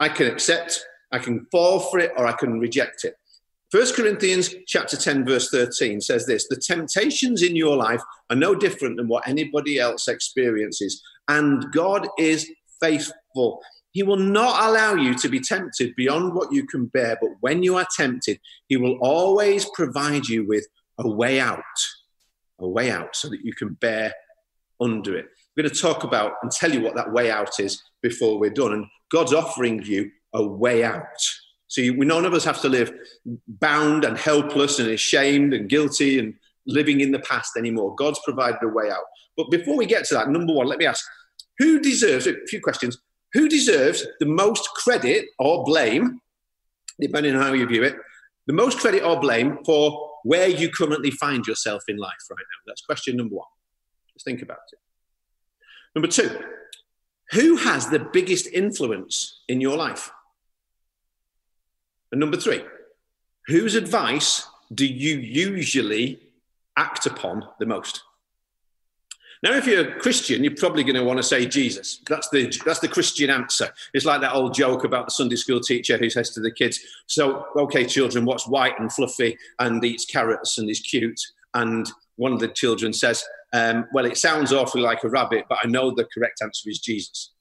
I 0.00 0.08
can 0.08 0.26
accept 0.26 0.84
I 1.12 1.18
can 1.18 1.46
fall 1.52 1.80
for 1.80 1.98
it 1.98 2.12
or 2.16 2.26
I 2.26 2.32
can 2.32 2.58
reject 2.58 3.04
it. 3.04 3.14
First 3.70 3.94
Corinthians 3.94 4.54
chapter 4.66 4.96
10 4.96 5.24
verse 5.24 5.50
13 5.50 6.00
says 6.00 6.26
this, 6.26 6.46
the 6.48 6.56
temptations 6.56 7.42
in 7.42 7.56
your 7.56 7.76
life 7.76 8.02
are 8.28 8.36
no 8.36 8.54
different 8.54 8.96
than 8.96 9.08
what 9.08 9.26
anybody 9.26 9.78
else 9.78 10.08
experiences 10.08 11.02
and 11.28 11.72
God 11.72 12.08
is 12.18 12.50
faithful. 12.80 13.62
He 13.92 14.02
will 14.02 14.16
not 14.16 14.68
allow 14.68 14.94
you 14.94 15.14
to 15.14 15.28
be 15.28 15.40
tempted 15.40 15.94
beyond 15.96 16.34
what 16.34 16.52
you 16.52 16.66
can 16.66 16.86
bear, 16.86 17.16
but 17.20 17.30
when 17.40 17.62
you 17.62 17.76
are 17.76 17.86
tempted, 17.96 18.40
he 18.68 18.76
will 18.76 18.98
always 19.00 19.66
provide 19.74 20.26
you 20.26 20.46
with 20.46 20.66
a 20.98 21.08
way 21.08 21.40
out, 21.40 21.62
a 22.58 22.68
way 22.68 22.90
out 22.90 23.14
so 23.14 23.28
that 23.28 23.44
you 23.44 23.52
can 23.54 23.74
bear 23.74 24.12
under 24.80 25.16
it. 25.16 25.26
We're 25.56 25.64
going 25.64 25.74
to 25.74 25.80
talk 25.80 26.04
about 26.04 26.32
and 26.42 26.50
tell 26.50 26.72
you 26.72 26.80
what 26.80 26.94
that 26.96 27.12
way 27.12 27.30
out 27.30 27.60
is 27.60 27.82
before 28.02 28.38
we're 28.38 28.50
done. 28.50 28.72
And 28.72 28.86
God's 29.10 29.34
offering 29.34 29.82
you 29.82 30.10
a 30.34 30.44
way 30.44 30.84
out. 30.84 31.04
So 31.68 31.80
we 31.80 32.04
none 32.04 32.26
of 32.26 32.34
us 32.34 32.44
have 32.44 32.60
to 32.62 32.68
live 32.68 32.92
bound 33.48 34.04
and 34.04 34.18
helpless 34.18 34.78
and 34.78 34.88
ashamed 34.88 35.54
and 35.54 35.68
guilty 35.68 36.18
and 36.18 36.34
living 36.66 37.00
in 37.00 37.12
the 37.12 37.18
past 37.20 37.56
anymore. 37.56 37.94
God's 37.94 38.20
provided 38.24 38.62
a 38.62 38.68
way 38.68 38.90
out. 38.90 39.04
But 39.36 39.50
before 39.50 39.76
we 39.76 39.86
get 39.86 40.04
to 40.06 40.14
that, 40.14 40.28
number 40.28 40.52
one, 40.52 40.66
let 40.66 40.78
me 40.78 40.86
ask 40.86 41.04
who 41.58 41.80
deserves 41.80 42.26
a 42.26 42.34
few 42.46 42.60
questions. 42.60 42.98
Who 43.32 43.48
deserves 43.48 44.06
the 44.20 44.26
most 44.26 44.68
credit 44.74 45.26
or 45.38 45.64
blame, 45.64 46.20
depending 47.00 47.34
on 47.34 47.42
how 47.42 47.52
you 47.54 47.66
view 47.66 47.82
it, 47.84 47.96
the 48.46 48.52
most 48.52 48.78
credit 48.78 49.02
or 49.02 49.18
blame 49.18 49.58
for 49.64 50.10
where 50.24 50.48
you 50.48 50.70
currently 50.70 51.10
find 51.10 51.46
yourself 51.46 51.82
in 51.88 51.96
life 51.96 52.12
right 52.30 52.36
now? 52.38 52.60
That's 52.66 52.82
question 52.82 53.16
number 53.16 53.36
one. 53.36 53.46
Let's 54.14 54.24
think 54.24 54.42
about 54.42 54.58
it. 54.72 54.78
Number 55.94 56.08
two, 56.08 56.38
who 57.30 57.56
has 57.56 57.88
the 57.88 57.98
biggest 57.98 58.46
influence 58.48 59.42
in 59.48 59.60
your 59.60 59.76
life? 59.76 60.10
And 62.12 62.20
number 62.20 62.36
three, 62.36 62.62
whose 63.46 63.74
advice 63.74 64.46
do 64.72 64.86
you 64.86 65.16
usually 65.16 66.20
act 66.76 67.06
upon 67.06 67.48
the 67.58 67.66
most? 67.66 68.02
Now, 69.42 69.54
if 69.54 69.66
you're 69.66 69.88
a 69.88 69.98
Christian, 69.98 70.44
you're 70.44 70.54
probably 70.54 70.84
going 70.84 70.94
to 70.94 71.02
want 71.02 71.16
to 71.16 71.22
say 71.24 71.46
Jesus. 71.46 72.00
That's 72.08 72.28
the, 72.28 72.56
that's 72.64 72.78
the 72.78 72.86
Christian 72.86 73.28
answer. 73.28 73.70
It's 73.92 74.04
like 74.04 74.20
that 74.20 74.34
old 74.34 74.54
joke 74.54 74.84
about 74.84 75.06
the 75.06 75.10
Sunday 75.10 75.34
school 75.34 75.58
teacher 75.58 75.98
who 75.98 76.08
says 76.08 76.30
to 76.34 76.40
the 76.40 76.52
kids, 76.52 76.78
So, 77.08 77.46
okay, 77.56 77.84
children, 77.84 78.24
what's 78.24 78.46
white 78.46 78.78
and 78.78 78.92
fluffy 78.92 79.36
and 79.58 79.84
eats 79.84 80.04
carrots 80.04 80.58
and 80.58 80.70
is 80.70 80.78
cute? 80.78 81.20
And 81.54 81.90
one 82.16 82.32
of 82.32 82.38
the 82.38 82.48
children 82.48 82.92
says, 82.92 83.24
um, 83.52 83.86
Well, 83.92 84.06
it 84.06 84.16
sounds 84.16 84.52
awfully 84.52 84.84
like 84.84 85.02
a 85.02 85.08
rabbit, 85.08 85.46
but 85.48 85.58
I 85.64 85.66
know 85.66 85.90
the 85.90 86.06
correct 86.14 86.40
answer 86.40 86.70
is 86.70 86.78
Jesus. 86.78 87.32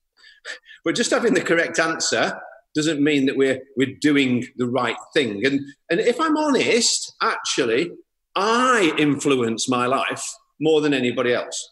But 0.83 0.95
just 0.95 1.11
having 1.11 1.35
the 1.35 1.41
correct 1.41 1.77
answer 1.77 2.41
doesn't 2.75 3.01
mean 3.01 3.25
that 3.25 3.37
we're 3.37 3.61
we're 3.75 3.95
doing 3.99 4.45
the 4.57 4.67
right 4.67 4.97
thing. 5.13 5.45
And 5.45 5.61
and 5.89 5.99
if 5.99 6.19
I'm 6.19 6.37
honest, 6.37 7.13
actually, 7.21 7.91
I 8.35 8.93
influence 8.97 9.69
my 9.69 9.85
life 9.85 10.23
more 10.59 10.81
than 10.81 10.93
anybody 10.93 11.33
else. 11.33 11.71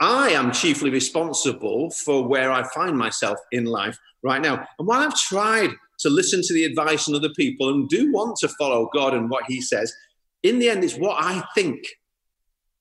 I 0.00 0.30
am 0.30 0.52
chiefly 0.52 0.90
responsible 0.90 1.90
for 1.90 2.26
where 2.26 2.50
I 2.50 2.64
find 2.74 2.98
myself 2.98 3.38
in 3.52 3.64
life 3.64 3.96
right 4.22 4.42
now. 4.42 4.66
And 4.78 4.88
while 4.88 5.00
I've 5.00 5.16
tried 5.16 5.70
to 6.00 6.10
listen 6.10 6.42
to 6.42 6.54
the 6.54 6.64
advice 6.64 7.08
of 7.08 7.14
other 7.14 7.32
people 7.36 7.70
and 7.70 7.88
do 7.88 8.12
want 8.12 8.36
to 8.38 8.48
follow 8.48 8.90
God 8.92 9.14
and 9.14 9.30
what 9.30 9.44
He 9.46 9.60
says, 9.60 9.94
In 10.42 10.58
the 10.58 10.68
end, 10.68 10.84
it's 10.84 10.96
what 10.96 11.22
I 11.22 11.44
think 11.54 11.78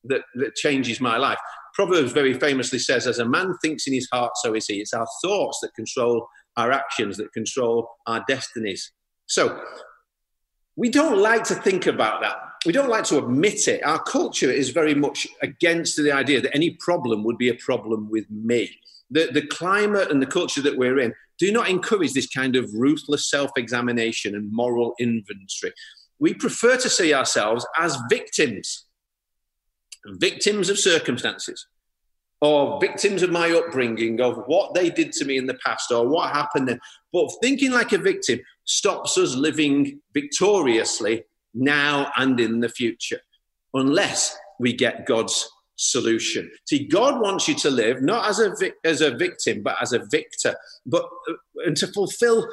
that, 0.05 0.21
that 0.35 0.55
changes 0.55 0.99
my 0.99 1.17
life. 1.17 1.37
Proverbs 1.73 2.11
very 2.11 2.33
famously 2.33 2.79
says, 2.79 3.07
As 3.07 3.19
a 3.19 3.29
man 3.29 3.55
thinks 3.61 3.87
in 3.87 3.93
his 3.93 4.07
heart, 4.11 4.31
so 4.35 4.53
is 4.53 4.67
he. 4.67 4.75
It's 4.81 4.93
our 4.93 5.07
thoughts 5.23 5.59
that 5.61 5.73
control 5.75 6.27
our 6.57 6.71
actions, 6.71 7.17
that 7.17 7.33
control 7.33 7.89
our 8.07 8.23
destinies. 8.27 8.91
So 9.25 9.61
we 10.75 10.89
don't 10.89 11.19
like 11.19 11.43
to 11.45 11.55
think 11.55 11.87
about 11.87 12.21
that. 12.21 12.37
We 12.65 12.71
don't 12.71 12.89
like 12.89 13.03
to 13.05 13.17
admit 13.17 13.67
it. 13.67 13.83
Our 13.85 13.99
culture 13.99 14.49
is 14.49 14.69
very 14.69 14.95
much 14.95 15.27
against 15.41 15.97
the 15.97 16.11
idea 16.11 16.41
that 16.41 16.55
any 16.55 16.71
problem 16.79 17.23
would 17.23 17.37
be 17.37 17.49
a 17.49 17.55
problem 17.55 18.09
with 18.09 18.29
me. 18.29 18.69
The, 19.11 19.29
the 19.31 19.45
climate 19.45 20.09
and 20.09 20.21
the 20.21 20.27
culture 20.27 20.61
that 20.61 20.77
we're 20.77 20.99
in 20.99 21.13
do 21.37 21.51
not 21.51 21.69
encourage 21.69 22.13
this 22.13 22.27
kind 22.27 22.55
of 22.55 22.73
ruthless 22.73 23.29
self 23.29 23.51
examination 23.57 24.35
and 24.35 24.51
moral 24.51 24.93
inventory. 24.99 25.73
We 26.19 26.33
prefer 26.33 26.77
to 26.77 26.89
see 26.89 27.13
ourselves 27.13 27.67
as 27.77 27.97
victims, 28.09 28.85
victims 30.05 30.69
of 30.69 30.79
circumstances, 30.79 31.67
or 32.43 32.77
victims 32.81 33.23
of 33.23 33.31
my 33.31 33.49
upbringing, 33.51 34.19
of 34.19 34.43
what 34.47 34.73
they 34.73 34.89
did 34.89 35.13
to 35.13 35.23
me 35.23 35.37
in 35.37 35.47
the 35.47 35.57
past, 35.65 35.89
or 35.93 36.05
what 36.05 36.33
happened 36.33 36.67
then. 36.67 36.79
But 37.13 37.29
thinking 37.41 37.71
like 37.71 37.93
a 37.93 37.97
victim 37.97 38.41
stops 38.65 39.17
us 39.17 39.33
living 39.33 40.01
victoriously 40.13 41.23
now 41.53 42.11
and 42.17 42.37
in 42.41 42.59
the 42.59 42.67
future, 42.67 43.21
unless 43.73 44.37
we 44.59 44.73
get 44.73 45.05
God's 45.05 45.49
solution. 45.77 46.51
See, 46.65 46.85
God 46.85 47.21
wants 47.21 47.47
you 47.47 47.55
to 47.55 47.71
live 47.71 48.01
not 48.01 48.27
as 48.27 48.41
a 48.41 48.51
as 48.83 48.99
a 48.99 49.15
victim, 49.15 49.63
but 49.63 49.77
as 49.81 49.93
a 49.93 50.05
victor, 50.11 50.53
but 50.85 51.05
uh, 51.29 51.33
and 51.65 51.77
to 51.77 51.87
fulfill 51.87 52.45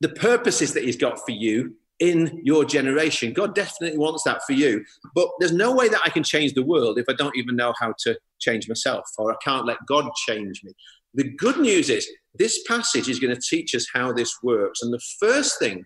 the 0.00 0.10
purposes 0.10 0.72
that 0.74 0.84
He's 0.84 0.96
got 0.96 1.18
for 1.18 1.32
you 1.32 1.74
in 2.00 2.40
your 2.42 2.64
generation. 2.64 3.32
God 3.32 3.54
definitely 3.54 3.98
wants 3.98 4.22
that 4.24 4.42
for 4.44 4.52
you, 4.52 4.84
but 5.14 5.28
there's 5.38 5.52
no 5.52 5.74
way 5.74 5.88
that 5.88 6.00
I 6.04 6.10
can 6.10 6.22
change 6.22 6.54
the 6.54 6.62
world 6.62 6.98
if 6.98 7.06
I 7.08 7.14
don't 7.14 7.36
even 7.36 7.56
know 7.56 7.72
how 7.78 7.94
to 8.00 8.18
change 8.38 8.68
myself, 8.68 9.04
or 9.18 9.32
I 9.32 9.36
can't 9.42 9.66
let 9.66 9.78
God 9.86 10.10
change 10.26 10.62
me. 10.62 10.72
The 11.14 11.30
good 11.36 11.58
news 11.58 11.88
is 11.88 12.06
this 12.34 12.62
passage 12.68 13.08
is 13.08 13.18
going 13.18 13.34
to 13.34 13.40
teach 13.40 13.74
us 13.74 13.86
how 13.92 14.12
this 14.12 14.36
works, 14.42 14.82
and 14.82 14.92
the 14.92 15.02
first 15.18 15.58
thing 15.58 15.84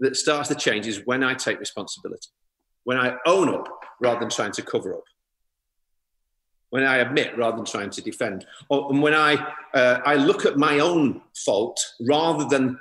that 0.00 0.16
starts 0.16 0.48
to 0.48 0.54
change 0.54 0.86
is 0.86 1.02
when 1.06 1.24
I 1.24 1.34
take 1.34 1.58
responsibility, 1.58 2.28
when 2.84 2.98
I 2.98 3.16
own 3.26 3.48
up 3.48 3.68
rather 4.00 4.20
than 4.20 4.30
trying 4.30 4.52
to 4.52 4.62
cover 4.62 4.94
up 4.94 5.02
when 6.70 6.84
I 6.84 6.98
admit 6.98 7.36
rather 7.36 7.56
than 7.56 7.64
trying 7.64 7.90
to 7.90 8.02
defend, 8.02 8.46
or, 8.68 8.90
and 8.92 9.02
when 9.02 9.14
I 9.14 9.34
uh, 9.74 10.00
I 10.04 10.16
look 10.16 10.44
at 10.44 10.56
my 10.56 10.80
own 10.80 11.22
fault 11.34 11.80
rather 12.06 12.44
than 12.44 12.78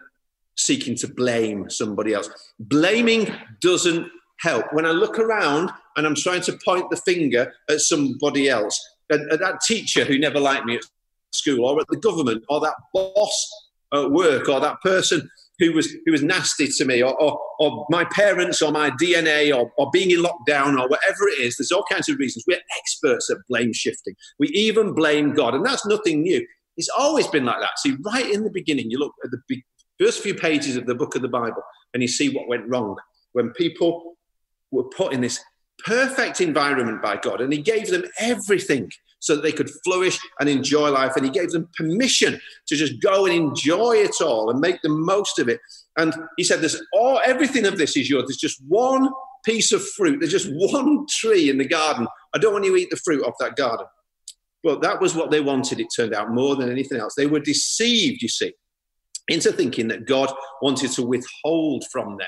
seeking 0.58 0.96
to 0.98 1.08
blame 1.08 1.70
somebody 1.70 2.14
else. 2.14 2.30
Blaming 2.60 3.34
doesn't 3.62 4.08
help. 4.40 4.66
When 4.72 4.86
I 4.86 4.92
look 4.92 5.20
around 5.20 5.72
and 5.96 6.06
I'm 6.06 6.16
trying 6.16 6.42
to 6.42 6.58
point 6.64 6.90
the 6.90 6.98
finger 6.98 7.54
at 7.70 7.80
somebody 7.82 8.50
else, 8.50 8.80
at, 9.12 9.22
at 9.32 9.40
that 9.40 9.62
teacher 9.62 10.04
who 10.04 10.20
never 10.20 10.40
liked 10.40 10.66
me 10.66 10.76
at 10.76 10.84
school, 11.32 11.66
or 11.66 11.80
at 11.80 11.88
the 11.90 11.98
government, 11.98 12.44
or 12.50 12.60
that 12.62 12.76
boss 12.94 13.52
at 13.94 14.12
work, 14.12 14.50
or 14.50 14.60
that 14.60 14.82
person 14.82 15.30
who 15.60 15.74
was 15.74 15.92
who 16.06 16.12
was 16.12 16.22
nasty 16.22 16.68
to 16.68 16.86
me, 16.86 17.02
or, 17.02 17.20
or, 17.22 17.40
or 17.60 17.86
my 17.90 18.06
parents, 18.06 18.62
or 18.62 18.72
my 18.72 18.92
DNA, 18.92 19.56
or, 19.56 19.72
or 19.78 19.90
being 19.92 20.12
in 20.12 20.24
lockdown, 20.24 20.80
or 20.80 20.88
whatever 20.88 21.28
it 21.28 21.40
is. 21.40 21.58
There's 21.58 21.72
all 21.72 21.86
kinds 21.90 22.10
of 22.10 22.18
reasons. 22.18 22.46
We're 22.48 22.60
experts 22.78 23.30
at 23.30 23.38
blame 23.50 23.74
shifting. 23.74 24.16
We 24.40 24.48
even 24.50 24.94
blame 24.94 25.34
God, 25.34 25.56
and 25.56 25.66
that's 25.66 25.86
nothing 25.86 26.22
new. 26.22 26.46
It's 26.76 26.90
always 26.96 27.28
been 27.28 27.46
like 27.46 27.60
that. 27.60 27.80
See, 27.80 27.96
right 28.06 28.30
in 28.32 28.44
the 28.44 28.52
beginning, 28.52 28.92
you 28.92 29.00
look 29.00 29.14
at 29.24 29.32
the 29.32 29.42
first 30.00 30.22
few 30.22 30.36
pages 30.36 30.76
of 30.76 30.86
the 30.86 30.96
book 30.96 31.16
of 31.16 31.22
the 31.22 31.28
Bible, 31.28 31.64
and 31.94 32.02
you 32.02 32.08
see 32.08 32.30
what 32.30 32.48
went 32.48 32.68
wrong 32.68 32.96
when 33.34 33.52
people 33.52 34.18
were 34.72 34.84
put 34.84 35.14
in 35.14 35.22
this 35.22 35.40
perfect 35.86 36.42
environment 36.42 37.02
by 37.02 37.18
God, 37.18 37.42
and 37.42 37.52
He 37.52 37.62
gave 37.62 37.90
them 37.90 38.04
everything 38.20 38.90
so 39.20 39.36
that 39.36 39.42
they 39.42 39.52
could 39.52 39.70
flourish 39.84 40.20
and 40.40 40.50
enjoy 40.50 40.90
life. 40.90 41.16
And 41.16 41.26
he 41.26 41.32
gave 41.32 41.52
them 41.52 41.70
permission 41.76 42.40
to 42.68 42.76
just 42.76 43.02
go 43.02 43.26
and 43.26 43.34
enjoy 43.34 43.98
it 43.98 44.16
all 44.22 44.50
and 44.50 44.60
make 44.60 44.82
the 44.82 44.90
most 44.90 45.40
of 45.40 45.50
it. 45.50 45.60
And 45.98 46.14
he 46.38 46.44
said, 46.44 46.62
There's 46.62 46.82
all 46.94 47.22
everything 47.26 47.66
of 47.66 47.78
this 47.78 47.98
is 47.98 48.10
yours. 48.10 48.26
There's 48.28 48.38
just 48.38 48.62
one 48.68 49.10
piece 49.44 49.72
of 49.72 49.86
fruit. 49.90 50.20
There's 50.20 50.32
just 50.32 50.52
one 50.52 51.06
tree 51.10 51.50
in 51.50 51.58
the 51.58 51.68
garden. 51.68 52.08
I 52.36 52.38
don't 52.38 52.54
want 52.54 52.66
you 52.66 52.76
to 52.76 52.82
eat 52.82 52.90
the 52.90 52.98
fruit 52.98 53.24
off 53.24 53.36
that 53.40 53.56
garden. 53.56 53.88
But 54.64 54.82
that 54.82 55.00
was 55.00 55.16
what 55.16 55.32
they 55.32 55.40
wanted, 55.40 55.80
it 55.80 55.88
turned 55.96 56.14
out, 56.14 56.32
more 56.32 56.56
than 56.56 56.72
anything 56.72 57.00
else. 57.00 57.14
They 57.16 57.28
were 57.28 57.40
deceived, 57.40 58.22
you 58.22 58.28
see, 58.28 58.54
into 59.28 59.52
thinking 59.52 59.88
that 59.90 60.06
God 60.06 60.32
wanted 60.62 60.92
to 60.92 61.04
withhold 61.04 61.84
from 61.92 62.18
them 62.18 62.28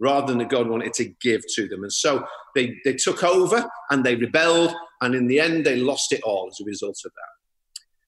rather 0.00 0.28
than 0.28 0.38
that 0.38 0.48
God 0.48 0.68
wanted 0.68 0.92
to 0.94 1.12
give 1.20 1.42
to 1.54 1.68
them. 1.68 1.82
And 1.82 1.92
so 1.92 2.24
they, 2.54 2.76
they 2.84 2.94
took 2.94 3.24
over 3.24 3.68
and 3.90 4.04
they 4.04 4.14
rebelled, 4.14 4.74
and 5.00 5.14
in 5.14 5.26
the 5.26 5.40
end, 5.40 5.66
they 5.66 5.76
lost 5.76 6.12
it 6.12 6.22
all 6.22 6.48
as 6.50 6.60
a 6.60 6.64
result 6.64 6.98
of 7.04 7.12
that. 7.12 7.38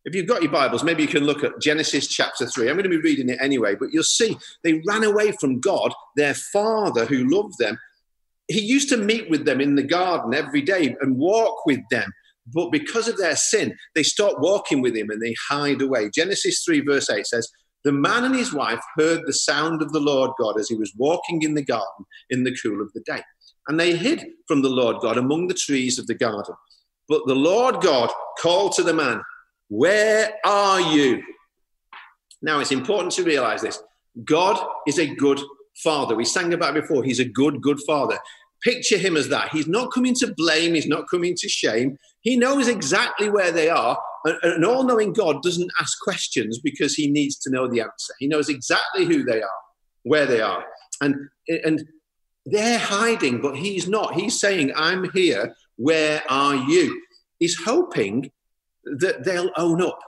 If 0.04 0.14
you've 0.14 0.26
got 0.26 0.42
your 0.42 0.52
Bibles, 0.52 0.82
maybe 0.82 1.02
you 1.02 1.08
can 1.08 1.24
look 1.24 1.44
at 1.44 1.60
Genesis 1.60 2.08
chapter 2.08 2.46
3. 2.46 2.68
I'm 2.68 2.76
going 2.76 2.84
to 2.84 2.88
be 2.88 2.96
reading 2.96 3.28
it 3.28 3.38
anyway, 3.40 3.74
but 3.74 3.90
you'll 3.92 4.02
see 4.02 4.36
they 4.64 4.82
ran 4.86 5.04
away 5.04 5.32
from 5.32 5.60
God, 5.60 5.92
their 6.16 6.34
father 6.34 7.04
who 7.04 7.28
loved 7.28 7.58
them. 7.58 7.78
He 8.48 8.60
used 8.60 8.88
to 8.88 8.96
meet 8.96 9.28
with 9.28 9.44
them 9.44 9.60
in 9.60 9.74
the 9.74 9.82
garden 9.82 10.32
every 10.32 10.62
day 10.62 10.96
and 11.00 11.18
walk 11.18 11.66
with 11.66 11.80
them. 11.90 12.10
But 12.52 12.72
because 12.72 13.08
of 13.08 13.18
their 13.18 13.36
sin, 13.36 13.76
they 13.94 14.02
stop 14.02 14.36
walking 14.38 14.80
with 14.80 14.96
him 14.96 15.10
and 15.10 15.20
they 15.20 15.34
hide 15.48 15.82
away. 15.82 16.10
Genesis 16.10 16.64
3, 16.64 16.80
verse 16.80 17.10
8 17.10 17.26
says, 17.26 17.48
the 17.84 17.92
man 17.92 18.24
and 18.24 18.34
his 18.34 18.52
wife 18.52 18.80
heard 18.96 19.22
the 19.26 19.32
sound 19.32 19.82
of 19.82 19.92
the 19.92 20.00
Lord 20.00 20.32
God 20.38 20.58
as 20.58 20.68
he 20.68 20.74
was 20.74 20.92
walking 20.96 21.42
in 21.42 21.54
the 21.54 21.64
garden 21.64 22.04
in 22.28 22.44
the 22.44 22.56
cool 22.62 22.82
of 22.82 22.92
the 22.92 23.00
day. 23.00 23.22
And 23.68 23.78
they 23.78 23.96
hid 23.96 24.24
from 24.46 24.62
the 24.62 24.68
Lord 24.68 25.00
God 25.00 25.16
among 25.16 25.46
the 25.46 25.54
trees 25.54 25.98
of 25.98 26.06
the 26.06 26.14
garden. 26.14 26.54
But 27.08 27.26
the 27.26 27.34
Lord 27.34 27.80
God 27.80 28.10
called 28.40 28.72
to 28.72 28.82
the 28.82 28.94
man, 28.94 29.22
Where 29.68 30.32
are 30.44 30.80
you? 30.80 31.22
Now, 32.42 32.60
it's 32.60 32.72
important 32.72 33.12
to 33.14 33.24
realize 33.24 33.62
this 33.62 33.82
God 34.24 34.64
is 34.86 34.98
a 34.98 35.14
good 35.14 35.40
father. 35.82 36.14
We 36.14 36.24
sang 36.24 36.52
about 36.52 36.74
before. 36.74 37.02
He's 37.02 37.20
a 37.20 37.24
good, 37.24 37.60
good 37.60 37.80
father. 37.86 38.18
Picture 38.62 38.98
him 38.98 39.16
as 39.16 39.28
that. 39.28 39.50
He's 39.50 39.66
not 39.66 39.92
coming 39.92 40.14
to 40.16 40.34
blame, 40.36 40.74
he's 40.74 40.86
not 40.86 41.08
coming 41.10 41.34
to 41.36 41.48
shame. 41.48 41.96
He 42.20 42.36
knows 42.36 42.68
exactly 42.68 43.30
where 43.30 43.52
they 43.52 43.70
are 43.70 43.98
an 44.24 44.64
all 44.64 44.84
knowing 44.84 45.12
God 45.12 45.42
doesn't 45.42 45.70
ask 45.80 45.98
questions 46.00 46.58
because 46.58 46.94
he 46.94 47.10
needs 47.10 47.36
to 47.38 47.50
know 47.50 47.66
the 47.66 47.80
answer. 47.80 48.12
He 48.18 48.26
knows 48.26 48.48
exactly 48.48 49.04
who 49.04 49.24
they 49.24 49.40
are, 49.40 49.48
where 50.02 50.26
they 50.26 50.40
are. 50.40 50.64
And, 51.00 51.16
and 51.48 51.82
they're 52.44 52.78
hiding, 52.78 53.40
but 53.40 53.56
he's 53.56 53.88
not. 53.88 54.14
He's 54.14 54.38
saying, 54.38 54.72
I'm 54.76 55.10
here. 55.12 55.54
Where 55.76 56.22
are 56.28 56.54
you? 56.54 57.02
He's 57.38 57.56
hoping 57.62 58.30
that 58.84 59.24
they'll 59.24 59.50
own 59.56 59.82
up. 59.82 59.98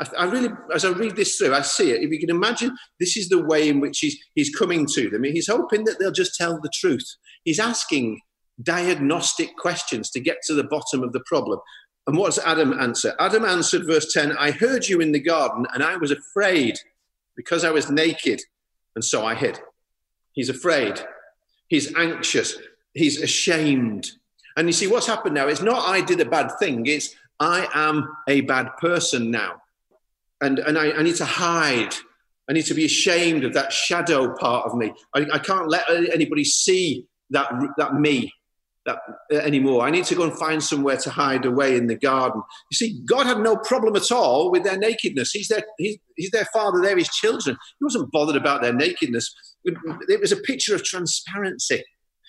I, 0.00 0.08
I, 0.18 0.24
really, 0.24 0.50
as 0.74 0.84
I 0.84 0.90
read 0.90 1.16
this 1.16 1.36
through, 1.36 1.54
I 1.54 1.62
see 1.62 1.90
it. 1.90 2.02
If 2.02 2.10
you 2.10 2.18
can 2.18 2.30
imagine, 2.30 2.76
this 2.98 3.16
is 3.16 3.28
the 3.28 3.44
way 3.44 3.68
in 3.68 3.80
which 3.80 3.98
he's, 4.00 4.18
he's 4.34 4.54
coming 4.54 4.86
to 4.94 5.08
them. 5.10 5.24
He's 5.24 5.48
hoping 5.48 5.84
that 5.84 5.98
they'll 5.98 6.10
just 6.10 6.36
tell 6.36 6.60
the 6.60 6.70
truth. 6.74 7.06
He's 7.44 7.60
asking 7.60 8.20
diagnostic 8.62 9.56
questions 9.56 10.10
to 10.10 10.20
get 10.20 10.38
to 10.44 10.54
the 10.54 10.64
bottom 10.64 11.02
of 11.02 11.12
the 11.12 11.22
problem. 11.26 11.60
And 12.06 12.18
what 12.18 12.34
does 12.34 12.44
Adam 12.44 12.78
answer? 12.78 13.14
Adam 13.18 13.44
answered, 13.44 13.86
verse 13.86 14.12
10 14.12 14.36
I 14.36 14.50
heard 14.50 14.88
you 14.88 15.00
in 15.00 15.12
the 15.12 15.20
garden, 15.20 15.66
and 15.72 15.82
I 15.82 15.96
was 15.96 16.10
afraid 16.10 16.78
because 17.36 17.64
I 17.64 17.70
was 17.70 17.90
naked, 17.90 18.40
and 18.94 19.04
so 19.04 19.24
I 19.24 19.34
hid. 19.34 19.60
He's 20.32 20.48
afraid. 20.48 21.00
He's 21.68 21.94
anxious. 21.94 22.56
He's 22.92 23.20
ashamed. 23.22 24.10
And 24.56 24.68
you 24.68 24.72
see, 24.72 24.86
what's 24.86 25.06
happened 25.06 25.34
now? 25.34 25.48
It's 25.48 25.62
not 25.62 25.88
I 25.88 26.00
did 26.00 26.20
a 26.20 26.24
bad 26.24 26.52
thing, 26.58 26.86
it's 26.86 27.14
I 27.40 27.68
am 27.74 28.08
a 28.28 28.42
bad 28.42 28.76
person 28.80 29.30
now. 29.30 29.62
And, 30.44 30.58
and 30.58 30.78
I, 30.78 30.92
I 30.92 31.02
need 31.02 31.16
to 31.16 31.24
hide. 31.24 31.94
I 32.48 32.52
need 32.52 32.66
to 32.66 32.74
be 32.74 32.84
ashamed 32.84 33.44
of 33.44 33.54
that 33.54 33.72
shadow 33.72 34.34
part 34.34 34.66
of 34.66 34.76
me. 34.76 34.92
I, 35.14 35.26
I 35.32 35.38
can't 35.38 35.68
let 35.68 35.88
anybody 35.88 36.44
see 36.44 37.06
that, 37.30 37.50
that 37.78 37.94
me 37.94 38.30
that 38.86 38.98
anymore. 39.32 39.86
I 39.86 39.90
need 39.90 40.04
to 40.06 40.14
go 40.14 40.24
and 40.24 40.38
find 40.38 40.62
somewhere 40.62 40.98
to 40.98 41.10
hide 41.10 41.46
away 41.46 41.76
in 41.76 41.86
the 41.86 41.94
garden. 41.94 42.42
You 42.70 42.76
see, 42.76 43.00
God 43.06 43.26
had 43.26 43.38
no 43.38 43.56
problem 43.56 43.96
at 43.96 44.12
all 44.12 44.50
with 44.50 44.64
their 44.64 44.76
nakedness. 44.76 45.30
He's 45.30 45.48
their, 45.48 45.64
he's, 45.78 45.96
he's 46.16 46.30
their 46.30 46.44
father, 46.52 46.82
they're 46.82 46.98
his 46.98 47.08
children. 47.08 47.56
He 47.78 47.84
wasn't 47.84 48.12
bothered 48.12 48.36
about 48.36 48.60
their 48.60 48.74
nakedness. 48.74 49.34
It 49.64 50.20
was 50.20 50.32
a 50.32 50.36
picture 50.36 50.74
of 50.74 50.84
transparency. 50.84 51.82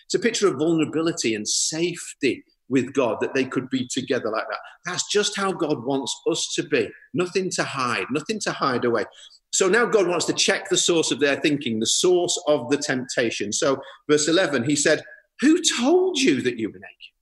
It's 0.05 0.15
a 0.15 0.19
picture 0.19 0.47
of 0.47 0.57
vulnerability 0.57 1.35
and 1.35 1.47
safety 1.47 2.43
with 2.69 2.93
God 2.93 3.17
that 3.21 3.33
they 3.33 3.45
could 3.45 3.69
be 3.69 3.87
together 3.87 4.29
like 4.29 4.47
that. 4.49 4.59
That's 4.85 5.07
just 5.09 5.37
how 5.37 5.51
God 5.51 5.83
wants 5.83 6.19
us 6.29 6.53
to 6.55 6.63
be. 6.63 6.89
Nothing 7.13 7.49
to 7.51 7.63
hide, 7.63 8.05
nothing 8.11 8.39
to 8.41 8.51
hide 8.51 8.85
away. 8.85 9.05
So 9.53 9.67
now 9.69 9.85
God 9.85 10.07
wants 10.07 10.25
to 10.25 10.33
check 10.33 10.69
the 10.69 10.77
source 10.77 11.11
of 11.11 11.19
their 11.19 11.37
thinking, 11.37 11.79
the 11.79 11.85
source 11.85 12.41
of 12.47 12.69
the 12.69 12.77
temptation. 12.77 13.53
So, 13.53 13.81
verse 14.09 14.27
11, 14.27 14.63
he 14.63 14.75
said, 14.75 15.01
who 15.41 15.61
told 15.79 16.17
you 16.17 16.41
that 16.41 16.57
you 16.57 16.69
were 16.69 16.79
naked? 16.79 17.13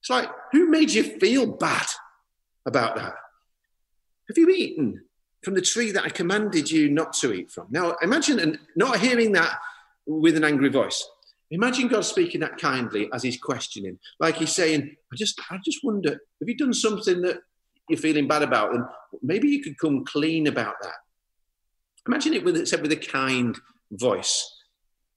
It's 0.00 0.10
like, 0.10 0.30
who 0.52 0.68
made 0.68 0.90
you 0.90 1.02
feel 1.02 1.46
bad 1.46 1.86
about 2.64 2.96
that? 2.96 3.14
Have 4.28 4.38
you 4.38 4.48
eaten 4.50 5.02
from 5.42 5.54
the 5.54 5.60
tree 5.60 5.90
that 5.90 6.04
I 6.04 6.08
commanded 6.08 6.70
you 6.70 6.88
not 6.88 7.12
to 7.14 7.32
eat 7.32 7.50
from? 7.50 7.66
Now, 7.70 7.96
imagine 8.02 8.58
not 8.76 9.00
hearing 9.00 9.32
that 9.32 9.58
with 10.06 10.36
an 10.36 10.44
angry 10.44 10.68
voice. 10.68 11.06
Imagine 11.50 11.88
God 11.88 12.04
speaking 12.04 12.40
that 12.40 12.58
kindly 12.58 13.08
as 13.12 13.22
he's 13.22 13.40
questioning, 13.40 13.98
like 14.20 14.36
he's 14.36 14.54
saying, 14.54 14.94
I 15.12 15.16
just, 15.16 15.40
I 15.50 15.58
just 15.64 15.80
wonder, 15.82 16.10
have 16.10 16.48
you 16.48 16.56
done 16.56 16.72
something 16.72 17.22
that 17.22 17.38
you're 17.88 17.98
feeling 17.98 18.28
bad 18.28 18.42
about? 18.42 18.74
And 18.74 18.84
maybe 19.22 19.48
you 19.48 19.62
could 19.62 19.78
come 19.78 20.04
clean 20.04 20.46
about 20.46 20.74
that. 20.82 20.94
Imagine 22.06 22.34
it 22.34 22.44
with 22.44 22.56
it 22.56 22.68
said 22.68 22.82
with 22.82 22.92
a 22.92 22.96
kind 22.96 23.58
voice. 23.90 24.58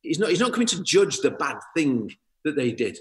He's 0.01 0.19
not, 0.19 0.29
he's 0.29 0.39
not 0.39 0.53
coming 0.53 0.67
to 0.67 0.83
judge 0.83 1.19
the 1.19 1.31
bad 1.31 1.57
thing 1.75 2.11
that 2.43 2.55
they 2.55 2.71
did. 2.71 2.97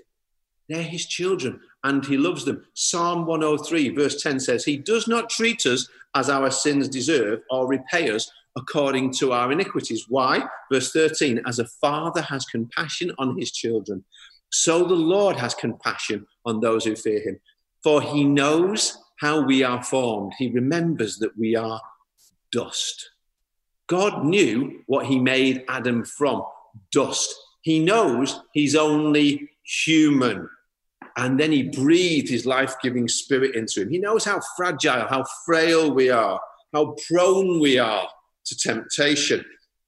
They're 0.68 0.82
his 0.82 1.06
children 1.06 1.60
and 1.82 2.04
he 2.04 2.16
loves 2.16 2.44
them. 2.44 2.64
Psalm 2.74 3.26
103, 3.26 3.90
verse 3.90 4.22
10 4.22 4.40
says, 4.40 4.64
He 4.64 4.76
does 4.76 5.08
not 5.08 5.28
treat 5.28 5.66
us 5.66 5.88
as 6.14 6.30
our 6.30 6.50
sins 6.50 6.88
deserve 6.88 7.40
or 7.50 7.66
repay 7.66 8.10
us 8.10 8.30
according 8.56 9.12
to 9.12 9.32
our 9.32 9.50
iniquities. 9.52 10.06
Why? 10.08 10.44
Verse 10.70 10.92
13, 10.92 11.42
as 11.46 11.58
a 11.58 11.66
father 11.80 12.22
has 12.22 12.44
compassion 12.44 13.12
on 13.18 13.38
his 13.38 13.50
children, 13.52 14.04
so 14.50 14.84
the 14.84 14.94
Lord 14.94 15.36
has 15.36 15.54
compassion 15.54 16.26
on 16.44 16.60
those 16.60 16.84
who 16.84 16.94
fear 16.94 17.20
him. 17.20 17.40
For 17.82 18.02
he 18.02 18.24
knows 18.24 18.98
how 19.18 19.40
we 19.40 19.62
are 19.62 19.82
formed, 19.82 20.34
he 20.38 20.50
remembers 20.50 21.18
that 21.18 21.36
we 21.38 21.56
are 21.56 21.80
dust. 22.50 23.10
God 23.86 24.24
knew 24.24 24.82
what 24.86 25.06
he 25.06 25.18
made 25.18 25.64
Adam 25.68 26.04
from 26.04 26.42
dust. 26.92 27.34
He 27.62 27.78
knows 27.78 28.40
he's 28.52 28.74
only 28.74 29.50
human. 29.64 30.48
And 31.16 31.38
then 31.38 31.52
he 31.52 31.64
breathed 31.64 32.28
his 32.28 32.46
life 32.46 32.74
giving 32.82 33.06
spirit 33.06 33.54
into 33.54 33.82
him. 33.82 33.90
He 33.90 33.98
knows 33.98 34.24
how 34.24 34.40
fragile, 34.56 35.06
how 35.08 35.24
frail 35.44 35.92
we 35.92 36.10
are, 36.10 36.40
how 36.72 36.96
prone 37.06 37.60
we 37.60 37.78
are 37.78 38.08
to 38.46 38.56
temptation. 38.56 39.44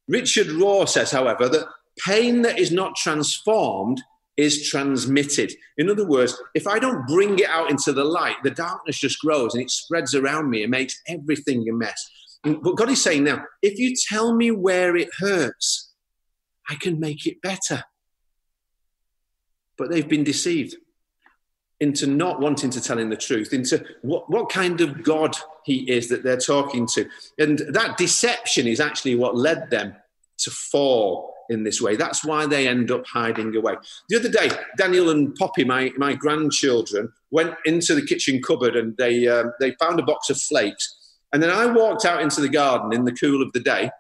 Richard 0.08 0.48
Rohr 0.48 0.88
says, 0.88 1.10
however, 1.10 1.48
that 1.48 1.66
pain 2.04 2.42
that 2.42 2.58
is 2.58 2.72
not 2.72 2.94
transformed 2.96 4.02
is 4.36 4.68
transmitted. 4.68 5.52
In 5.78 5.88
other 5.88 6.06
words, 6.06 6.40
if 6.54 6.66
I 6.66 6.78
don't 6.78 7.06
bring 7.06 7.38
it 7.38 7.48
out 7.48 7.70
into 7.70 7.92
the 7.92 8.04
light, 8.04 8.36
the 8.42 8.50
darkness 8.50 8.98
just 8.98 9.20
grows 9.20 9.54
and 9.54 9.62
it 9.62 9.70
spreads 9.70 10.14
around 10.14 10.50
me 10.50 10.62
and 10.62 10.70
makes 10.70 11.00
everything 11.08 11.68
a 11.68 11.72
mess. 11.72 12.04
But 12.42 12.76
God 12.76 12.90
is 12.90 13.02
saying 13.02 13.24
now, 13.24 13.44
if 13.62 13.78
you 13.78 13.94
tell 14.08 14.34
me 14.34 14.50
where 14.50 14.96
it 14.96 15.08
hurts, 15.18 15.92
I 16.68 16.74
can 16.74 17.00
make 17.00 17.26
it 17.26 17.40
better. 17.42 17.84
But 19.78 19.90
they've 19.90 20.08
been 20.08 20.24
deceived 20.24 20.76
into 21.84 22.06
not 22.06 22.40
wanting 22.40 22.70
to 22.70 22.80
tell 22.80 22.98
him 22.98 23.10
the 23.10 23.16
truth, 23.28 23.52
into 23.52 23.84
what, 24.00 24.28
what 24.30 24.48
kind 24.48 24.80
of 24.80 25.02
God 25.02 25.36
he 25.64 25.78
is 25.90 26.08
that 26.08 26.22
they're 26.22 26.38
talking 26.38 26.86
to. 26.94 27.06
And 27.38 27.58
that 27.68 27.98
deception 27.98 28.66
is 28.66 28.80
actually 28.80 29.16
what 29.16 29.36
led 29.36 29.68
them 29.68 29.94
to 30.38 30.50
fall 30.50 31.34
in 31.50 31.62
this 31.62 31.82
way. 31.82 31.94
That's 31.94 32.24
why 32.24 32.46
they 32.46 32.66
end 32.66 32.90
up 32.90 33.04
hiding 33.06 33.54
away. 33.54 33.74
The 34.08 34.16
other 34.16 34.30
day, 34.30 34.48
Daniel 34.78 35.10
and 35.10 35.34
Poppy, 35.34 35.62
my, 35.62 35.92
my 35.98 36.14
grandchildren, 36.14 37.12
went 37.30 37.54
into 37.66 37.94
the 37.94 38.06
kitchen 38.06 38.40
cupboard 38.40 38.76
and 38.76 38.96
they, 38.96 39.28
um, 39.28 39.52
they 39.60 39.72
found 39.72 40.00
a 40.00 40.04
box 40.04 40.30
of 40.30 40.40
flakes. 40.40 40.84
And 41.34 41.42
then 41.42 41.50
I 41.50 41.66
walked 41.66 42.06
out 42.06 42.22
into 42.22 42.40
the 42.40 42.48
garden 42.48 42.94
in 42.94 43.04
the 43.04 43.12
cool 43.12 43.42
of 43.42 43.52
the 43.52 43.60
day, 43.60 43.90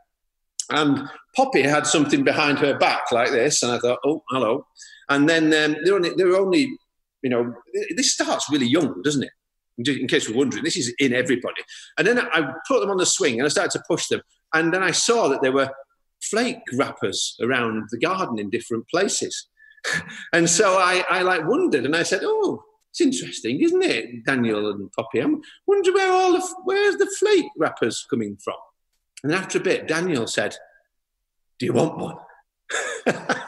and 0.70 1.06
Poppy 1.36 1.62
had 1.62 1.86
something 1.86 2.24
behind 2.24 2.58
her 2.60 2.78
back 2.78 3.12
like 3.12 3.30
this. 3.30 3.62
And 3.62 3.72
I 3.72 3.78
thought, 3.78 3.98
oh, 4.06 4.22
hello. 4.30 4.66
And 5.10 5.28
then 5.28 5.44
um, 5.52 5.76
they're, 5.84 5.96
only, 5.96 6.10
they're 6.16 6.36
only 6.36 6.78
you 7.24 7.30
know, 7.30 7.54
this 7.96 8.12
starts 8.12 8.50
really 8.50 8.66
young, 8.66 9.00
doesn't 9.02 9.24
it? 9.24 9.30
In 9.78 10.06
case 10.06 10.28
you're 10.28 10.36
wondering, 10.36 10.62
this 10.62 10.76
is 10.76 10.94
in 10.98 11.12
everybody. 11.12 11.62
And 11.98 12.06
then 12.06 12.20
I 12.20 12.52
put 12.68 12.80
them 12.80 12.90
on 12.90 12.98
the 12.98 13.06
swing 13.06 13.40
and 13.40 13.46
I 13.46 13.48
started 13.48 13.72
to 13.72 13.82
push 13.88 14.06
them. 14.06 14.20
And 14.52 14.72
then 14.72 14.84
I 14.84 14.92
saw 14.92 15.26
that 15.28 15.42
there 15.42 15.50
were 15.50 15.70
flake 16.22 16.60
wrappers 16.74 17.36
around 17.42 17.88
the 17.90 17.98
garden 17.98 18.38
in 18.38 18.50
different 18.50 18.86
places. 18.88 19.48
and 20.32 20.48
so 20.48 20.76
I, 20.78 21.02
I 21.10 21.22
like 21.22 21.48
wondered 21.48 21.86
and 21.86 21.96
I 21.96 22.04
said, 22.04 22.20
oh, 22.22 22.62
it's 22.90 23.00
interesting, 23.00 23.60
isn't 23.60 23.82
it, 23.82 24.24
Daniel 24.24 24.70
and 24.70 24.92
Poppy? 24.92 25.20
I 25.20 25.26
wonder 25.66 25.92
where 25.92 26.12
all 26.12 26.32
the, 26.34 26.54
where's 26.62 26.96
the 26.96 27.12
flake 27.18 27.50
wrappers 27.58 28.06
coming 28.08 28.36
from? 28.36 28.54
And 29.24 29.34
after 29.34 29.58
a 29.58 29.62
bit, 29.62 29.88
Daniel 29.88 30.28
said, 30.28 30.54
do 31.58 31.66
you 31.66 31.72
want 31.72 31.98
one? 31.98 32.16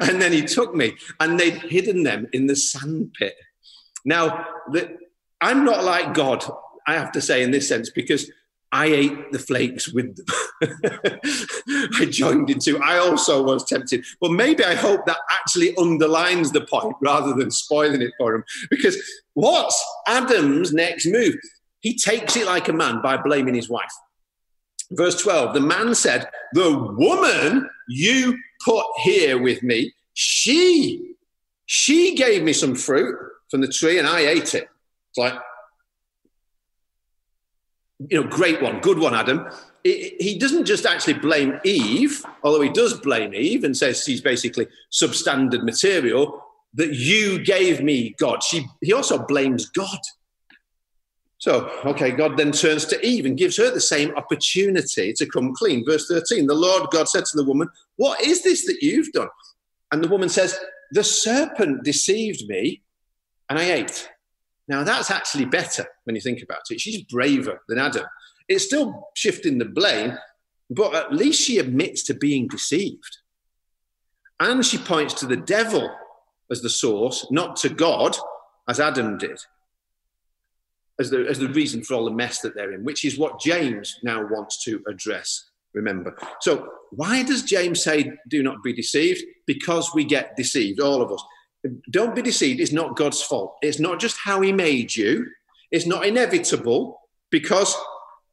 and 0.00 0.20
then 0.20 0.32
he 0.32 0.42
took 0.42 0.74
me, 0.74 0.96
and 1.20 1.38
they'd 1.38 1.54
hidden 1.54 2.02
them 2.02 2.26
in 2.32 2.46
the 2.46 2.56
sandpit. 2.56 3.34
Now, 4.04 4.46
the, 4.70 4.96
I'm 5.40 5.64
not 5.64 5.84
like 5.84 6.14
God, 6.14 6.44
I 6.86 6.94
have 6.94 7.12
to 7.12 7.20
say, 7.20 7.42
in 7.42 7.50
this 7.50 7.68
sense, 7.68 7.90
because 7.90 8.30
I 8.72 8.86
ate 8.86 9.32
the 9.32 9.38
flakes 9.38 9.92
with 9.92 10.16
them. 10.16 10.26
I 12.00 12.06
joined 12.06 12.48
into. 12.48 12.78
I 12.82 12.98
also 12.98 13.42
was 13.42 13.64
tempted. 13.64 14.04
But 14.18 14.32
maybe 14.32 14.64
I 14.64 14.74
hope 14.74 15.04
that 15.04 15.18
actually 15.30 15.76
underlines 15.76 16.52
the 16.52 16.62
point 16.62 16.96
rather 17.02 17.34
than 17.34 17.50
spoiling 17.50 18.00
it 18.00 18.12
for 18.16 18.34
him. 18.34 18.44
Because 18.70 18.96
what's 19.34 19.78
Adam's 20.06 20.72
next 20.72 21.06
move? 21.06 21.36
He 21.80 21.98
takes 21.98 22.34
it 22.36 22.46
like 22.46 22.68
a 22.68 22.72
man 22.72 23.02
by 23.02 23.18
blaming 23.18 23.54
his 23.54 23.68
wife. 23.68 23.92
Verse 24.92 25.20
12 25.20 25.54
The 25.54 25.60
man 25.60 25.94
said, 25.94 26.28
The 26.54 26.76
woman 26.96 27.68
you 27.88 28.38
put 28.64 28.84
here 29.02 29.40
with 29.40 29.62
me, 29.62 29.92
she, 30.14 31.14
she 31.66 32.14
gave 32.14 32.42
me 32.42 32.52
some 32.52 32.74
fruit 32.74 33.16
from 33.50 33.60
the 33.60 33.68
tree 33.68 33.98
and 33.98 34.06
I 34.06 34.20
ate 34.20 34.54
it. 34.54 34.68
It's 35.10 35.18
like, 35.18 35.34
you 38.08 38.20
know, 38.20 38.28
great 38.28 38.60
one, 38.60 38.80
good 38.80 38.98
one, 38.98 39.14
Adam. 39.14 39.46
he 39.84 40.36
doesn't 40.38 40.64
just 40.64 40.86
actually 40.86 41.14
blame 41.14 41.60
Eve, 41.64 42.24
although 42.42 42.60
he 42.60 42.70
does 42.70 42.94
blame 42.94 43.32
Eve 43.34 43.64
and 43.64 43.76
says 43.76 44.02
she's 44.02 44.20
basically 44.20 44.66
substandard 44.90 45.62
material 45.62 46.42
that 46.74 46.94
you 46.94 47.44
gave 47.44 47.82
me, 47.82 48.14
God. 48.18 48.42
She, 48.42 48.66
he 48.80 48.92
also 48.92 49.24
blames 49.26 49.68
God. 49.68 49.98
So, 51.42 51.68
okay, 51.84 52.12
God 52.12 52.36
then 52.36 52.52
turns 52.52 52.84
to 52.84 53.04
Eve 53.04 53.26
and 53.26 53.36
gives 53.36 53.56
her 53.56 53.68
the 53.68 53.80
same 53.80 54.14
opportunity 54.14 55.12
to 55.12 55.26
come 55.26 55.52
clean. 55.52 55.84
Verse 55.84 56.06
13 56.06 56.46
The 56.46 56.54
Lord 56.54 56.88
God 56.92 57.08
said 57.08 57.24
to 57.24 57.36
the 57.36 57.42
woman, 57.42 57.68
What 57.96 58.22
is 58.22 58.44
this 58.44 58.64
that 58.66 58.80
you've 58.80 59.10
done? 59.10 59.26
And 59.90 60.04
the 60.04 60.08
woman 60.08 60.28
says, 60.28 60.56
The 60.92 61.02
serpent 61.02 61.82
deceived 61.82 62.48
me 62.48 62.82
and 63.50 63.58
I 63.58 63.72
ate. 63.72 64.08
Now, 64.68 64.84
that's 64.84 65.10
actually 65.10 65.46
better 65.46 65.84
when 66.04 66.14
you 66.14 66.22
think 66.22 66.44
about 66.44 66.60
it. 66.70 66.80
She's 66.80 67.02
braver 67.02 67.60
than 67.66 67.78
Adam. 67.78 68.04
It's 68.46 68.64
still 68.64 69.08
shifting 69.16 69.58
the 69.58 69.64
blame, 69.64 70.16
but 70.70 70.94
at 70.94 71.12
least 71.12 71.42
she 71.42 71.58
admits 71.58 72.04
to 72.04 72.14
being 72.14 72.46
deceived. 72.46 73.18
And 74.38 74.64
she 74.64 74.78
points 74.78 75.14
to 75.14 75.26
the 75.26 75.38
devil 75.38 75.92
as 76.52 76.62
the 76.62 76.70
source, 76.70 77.26
not 77.32 77.56
to 77.56 77.68
God, 77.68 78.16
as 78.68 78.78
Adam 78.78 79.18
did 79.18 79.40
as 81.00 81.10
the, 81.10 81.26
as 81.28 81.38
the 81.38 81.48
reason 81.48 81.82
for 81.82 81.94
all 81.94 82.04
the 82.04 82.10
mess 82.10 82.40
that 82.40 82.54
they're 82.54 82.72
in, 82.72 82.84
which 82.84 83.04
is 83.04 83.18
what 83.18 83.40
James 83.40 83.98
now 84.02 84.26
wants 84.30 84.62
to 84.64 84.82
address. 84.88 85.50
Remember. 85.74 86.14
So, 86.40 86.68
why 86.90 87.22
does 87.22 87.42
James 87.42 87.82
say, 87.82 88.12
do 88.28 88.42
not 88.42 88.62
be 88.62 88.74
deceived? 88.74 89.22
Because 89.46 89.94
we 89.94 90.04
get 90.04 90.36
deceived, 90.36 90.80
all 90.80 91.00
of 91.00 91.10
us. 91.10 91.24
Don't 91.90 92.14
be 92.14 92.20
deceived. 92.20 92.60
It's 92.60 92.72
not 92.72 92.96
God's 92.96 93.22
fault. 93.22 93.56
It's 93.62 93.80
not 93.80 93.98
just 93.98 94.18
how 94.18 94.42
He 94.42 94.52
made 94.52 94.94
you, 94.94 95.26
it's 95.70 95.86
not 95.86 96.06
inevitable 96.06 97.00
because 97.30 97.74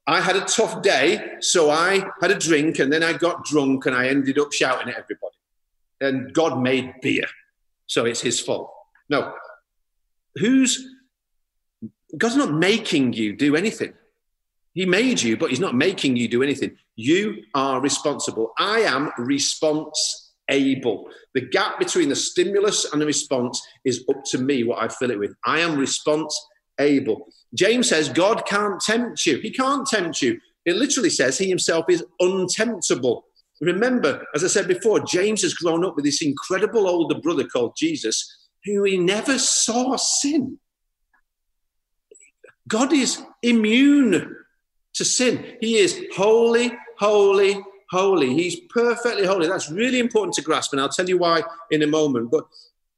I 0.06 0.20
had 0.20 0.36
a 0.36 0.42
tough 0.42 0.82
day, 0.82 1.38
so 1.40 1.70
I 1.70 2.04
had 2.20 2.32
a 2.32 2.38
drink 2.38 2.80
and 2.80 2.92
then 2.92 3.04
I 3.04 3.14
got 3.14 3.46
drunk 3.46 3.86
and 3.86 3.96
I 3.96 4.08
ended 4.08 4.38
up 4.38 4.52
shouting 4.52 4.90
at 4.90 4.98
everybody. 4.98 5.36
And 6.02 6.34
God 6.34 6.62
made 6.62 6.94
beer, 7.02 7.26
so 7.88 8.06
it's 8.06 8.22
His 8.22 8.40
fault. 8.40 8.74
No. 9.10 9.34
Whose 10.36 10.86
God's 12.18 12.36
not 12.36 12.54
making 12.54 13.14
you 13.14 13.36
do 13.36 13.56
anything. 13.56 13.94
He 14.74 14.86
made 14.86 15.22
you, 15.22 15.38
but 15.38 15.50
He's 15.50 15.60
not 15.60 15.76
making 15.76 16.16
you 16.16 16.28
do 16.28 16.44
anything. 16.44 16.76
You 16.96 17.44
are 17.54 17.82
responsible. 17.82 18.54
I 18.58 18.80
am 18.82 19.12
response 19.18 20.34
able. 20.50 21.10
The 21.34 21.42
gap 21.42 21.80
between 21.80 22.10
the 22.10 22.16
stimulus 22.16 22.92
and 22.92 23.02
the 23.02 23.06
response 23.06 23.62
is 23.86 24.04
up 24.10 24.24
to 24.26 24.40
me 24.40 24.64
what 24.64 24.82
I 24.82 24.88
fill 24.88 25.12
it 25.12 25.20
with. 25.20 25.34
I 25.46 25.60
am 25.60 25.78
response 25.78 26.38
able. 26.80 27.28
James 27.54 27.90
says 27.90 28.10
God 28.10 28.46
can't 28.46 28.80
tempt 28.80 29.26
you. 29.26 29.38
He 29.40 29.52
can't 29.52 29.88
tempt 29.88 30.22
you. 30.22 30.40
It 30.66 30.76
literally 30.76 31.10
says 31.10 31.38
he 31.38 31.48
himself 31.48 31.86
is 31.90 32.04
untemptable. 32.22 33.22
Remember, 33.62 34.26
as 34.34 34.44
I 34.44 34.48
said 34.48 34.68
before, 34.68 35.00
James 35.02 35.42
has 35.42 35.54
grown 35.54 35.84
up 35.84 35.96
with 35.96 36.06
this 36.06 36.22
incredible 36.22 36.88
older 36.88 37.20
brother 37.20 37.46
called 37.46 37.76
Jesus 37.78 38.36
who 38.66 38.84
he 38.84 38.98
never 38.98 39.38
saw 39.38 39.96
sin. 39.96 40.60
God 42.70 42.94
is 42.94 43.22
immune 43.42 44.38
to 44.94 45.06
sin. 45.06 45.58
He 45.60 45.78
is 45.78 46.06
holy, 46.16 46.72
holy, 46.98 47.62
holy. 47.90 48.34
He's 48.34 48.60
perfectly 48.70 49.26
holy. 49.26 49.48
That's 49.48 49.72
really 49.72 50.00
important 50.00 50.36
to 50.36 50.42
grasp, 50.42 50.72
and 50.72 50.82
I'll 50.82 50.88
tell 50.90 51.10
you 51.10 51.18
why 51.18 51.44
in 51.72 51.82
a 51.82 51.88
moment. 51.88 52.32
But 52.32 52.46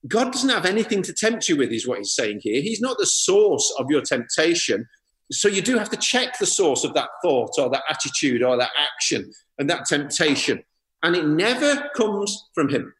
God 0.07 0.31
doesn't 0.31 0.49
have 0.49 0.65
anything 0.65 1.01
to 1.03 1.13
tempt 1.13 1.47
you 1.47 1.55
with, 1.55 1.71
is 1.71 1.87
what 1.87 1.99
he's 1.99 2.13
saying 2.13 2.41
here. 2.43 2.61
He's 2.61 2.81
not 2.81 2.97
the 2.97 3.05
source 3.05 3.73
of 3.79 3.89
your 3.89 4.01
temptation. 4.01 4.87
So 5.31 5.47
you 5.47 5.61
do 5.61 5.77
have 5.77 5.89
to 5.91 5.97
check 5.97 6.37
the 6.37 6.45
source 6.45 6.83
of 6.83 6.93
that 6.95 7.09
thought 7.23 7.51
or 7.57 7.69
that 7.69 7.83
attitude 7.89 8.43
or 8.43 8.57
that 8.57 8.71
action 8.77 9.31
and 9.57 9.69
that 9.69 9.85
temptation. 9.85 10.63
And 11.03 11.15
it 11.15 11.25
never 11.25 11.89
comes 11.95 12.49
from 12.53 12.67
him. 12.67 12.93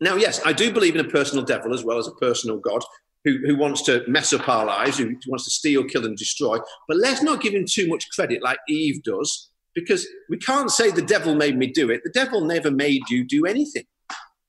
Now, 0.00 0.16
yes, 0.16 0.40
I 0.44 0.52
do 0.52 0.72
believe 0.72 0.96
in 0.96 1.06
a 1.06 1.08
personal 1.08 1.44
devil 1.44 1.72
as 1.72 1.84
well 1.84 1.98
as 1.98 2.08
a 2.08 2.12
personal 2.12 2.58
God 2.58 2.82
who, 3.24 3.38
who 3.46 3.56
wants 3.56 3.82
to 3.82 4.04
mess 4.06 4.32
up 4.32 4.48
our 4.48 4.66
lives, 4.66 4.98
who 4.98 5.16
wants 5.26 5.44
to 5.44 5.50
steal, 5.50 5.84
kill, 5.84 6.04
and 6.04 6.16
destroy. 6.16 6.58
But 6.86 6.98
let's 6.98 7.22
not 7.22 7.40
give 7.40 7.54
him 7.54 7.64
too 7.68 7.88
much 7.88 8.10
credit 8.10 8.42
like 8.42 8.58
Eve 8.68 9.02
does, 9.02 9.50
because 9.74 10.06
we 10.28 10.36
can't 10.36 10.70
say 10.70 10.90
the 10.90 11.02
devil 11.02 11.34
made 11.34 11.56
me 11.56 11.66
do 11.66 11.90
it. 11.90 12.02
The 12.04 12.10
devil 12.10 12.44
never 12.44 12.70
made 12.70 13.02
you 13.08 13.24
do 13.24 13.46
anything. 13.46 13.84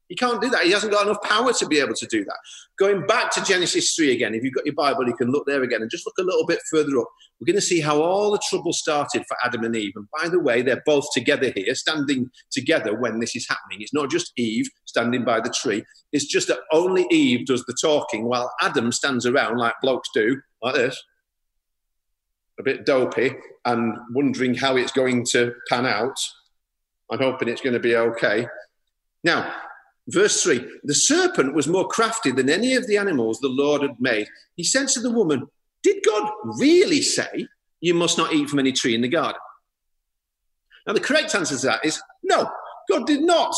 He 0.07 0.15
can't 0.15 0.41
do 0.41 0.49
that. 0.51 0.65
He 0.65 0.71
hasn't 0.71 0.93
got 0.93 1.07
enough 1.07 1.21
power 1.23 1.51
to 1.51 1.67
be 1.67 1.79
able 1.79 1.95
to 1.95 2.05
do 2.07 2.23
that. 2.25 2.38
Going 2.77 3.07
back 3.07 3.31
to 3.31 3.43
Genesis 3.43 3.95
3 3.95 4.11
again, 4.11 4.35
if 4.35 4.43
you've 4.43 4.53
got 4.53 4.65
your 4.65 4.75
Bible, 4.75 5.07
you 5.07 5.15
can 5.15 5.31
look 5.31 5.47
there 5.47 5.63
again 5.63 5.81
and 5.81 5.89
just 5.89 6.05
look 6.05 6.17
a 6.19 6.23
little 6.23 6.45
bit 6.45 6.59
further 6.69 6.99
up. 6.99 7.07
We're 7.39 7.52
going 7.52 7.56
to 7.56 7.62
see 7.62 7.82
how 7.82 8.02
all 8.02 8.32
the 8.32 8.41
trouble 8.50 8.71
started 8.71 9.24
for 9.28 9.36
Adam 9.43 9.63
and 9.63 9.76
Eve. 9.76 9.93
And 9.95 10.08
by 10.21 10.30
the 10.30 10.39
way, 10.39 10.62
they're 10.62 10.84
both 10.86 11.06
together 11.13 11.52
here, 11.54 11.76
standing 11.76 12.30
together 12.52 12.98
when 12.98 13.19
this 13.19 13.36
is 13.36 13.48
happening. 13.48 13.82
It's 13.82 13.93
not 13.93 14.10
just 14.10 14.32
Eve 14.38 14.67
standing 14.86 15.26
by 15.26 15.41
the 15.41 15.54
tree, 15.62 15.84
it's 16.13 16.26
just 16.26 16.48
that 16.48 16.60
only 16.71 17.06
Eve 17.12 17.45
does 17.45 17.65
the 17.65 17.76
talking 17.82 18.26
while 18.30 18.54
Adam 18.62 18.91
stands 18.91 19.26
around 19.26 19.58
like 19.58 19.74
blokes 19.82 20.10
do, 20.13 20.39
like 20.62 20.76
this, 20.76 21.02
a 22.58 22.63
bit 22.63 22.86
dopey 22.86 23.36
and 23.65 23.98
wondering 24.13 24.56
how 24.56 24.78
it's 24.78 24.93
going 24.93 25.26
to 25.32 25.54
pan 25.69 25.86
out. 25.86 26.15
I'm 27.12 27.19
hoping 27.19 27.50
it's 27.50 27.62
going 27.62 27.74
to 27.74 27.80
be 27.80 27.95
okay. 27.95 28.48
Now, 29.24 29.54
Verse 30.08 30.43
3 30.43 30.63
The 30.84 30.93
serpent 30.95 31.56
was 31.56 31.67
more 31.67 31.88
crafty 31.88 32.32
than 32.32 32.50
any 32.50 32.76
of 32.76 32.88
the 32.88 32.98
animals 32.98 33.39
the 33.39 33.50
Lord 33.50 33.82
had 33.82 34.00
made. 34.00 34.28
He 34.56 34.63
said 34.63 34.88
to 34.89 35.00
the 35.00 35.12
woman, 35.12 35.48
Did 35.86 36.04
God 36.04 36.32
really 36.58 37.04
say 37.04 37.48
you 37.80 37.93
must 37.93 38.17
not 38.17 38.34
eat 38.34 38.50
from 38.50 38.58
any 38.58 38.71
tree 38.71 38.95
in 38.95 39.02
the 39.02 39.08
garden? 39.08 39.39
Now, 40.88 40.93
the 40.93 41.00
correct 41.00 41.36
answer 41.36 41.56
to 41.56 41.65
that 41.67 41.86
is 41.86 42.02
no, 42.24 42.50
God 42.89 43.06
did 43.06 43.21
not 43.21 43.54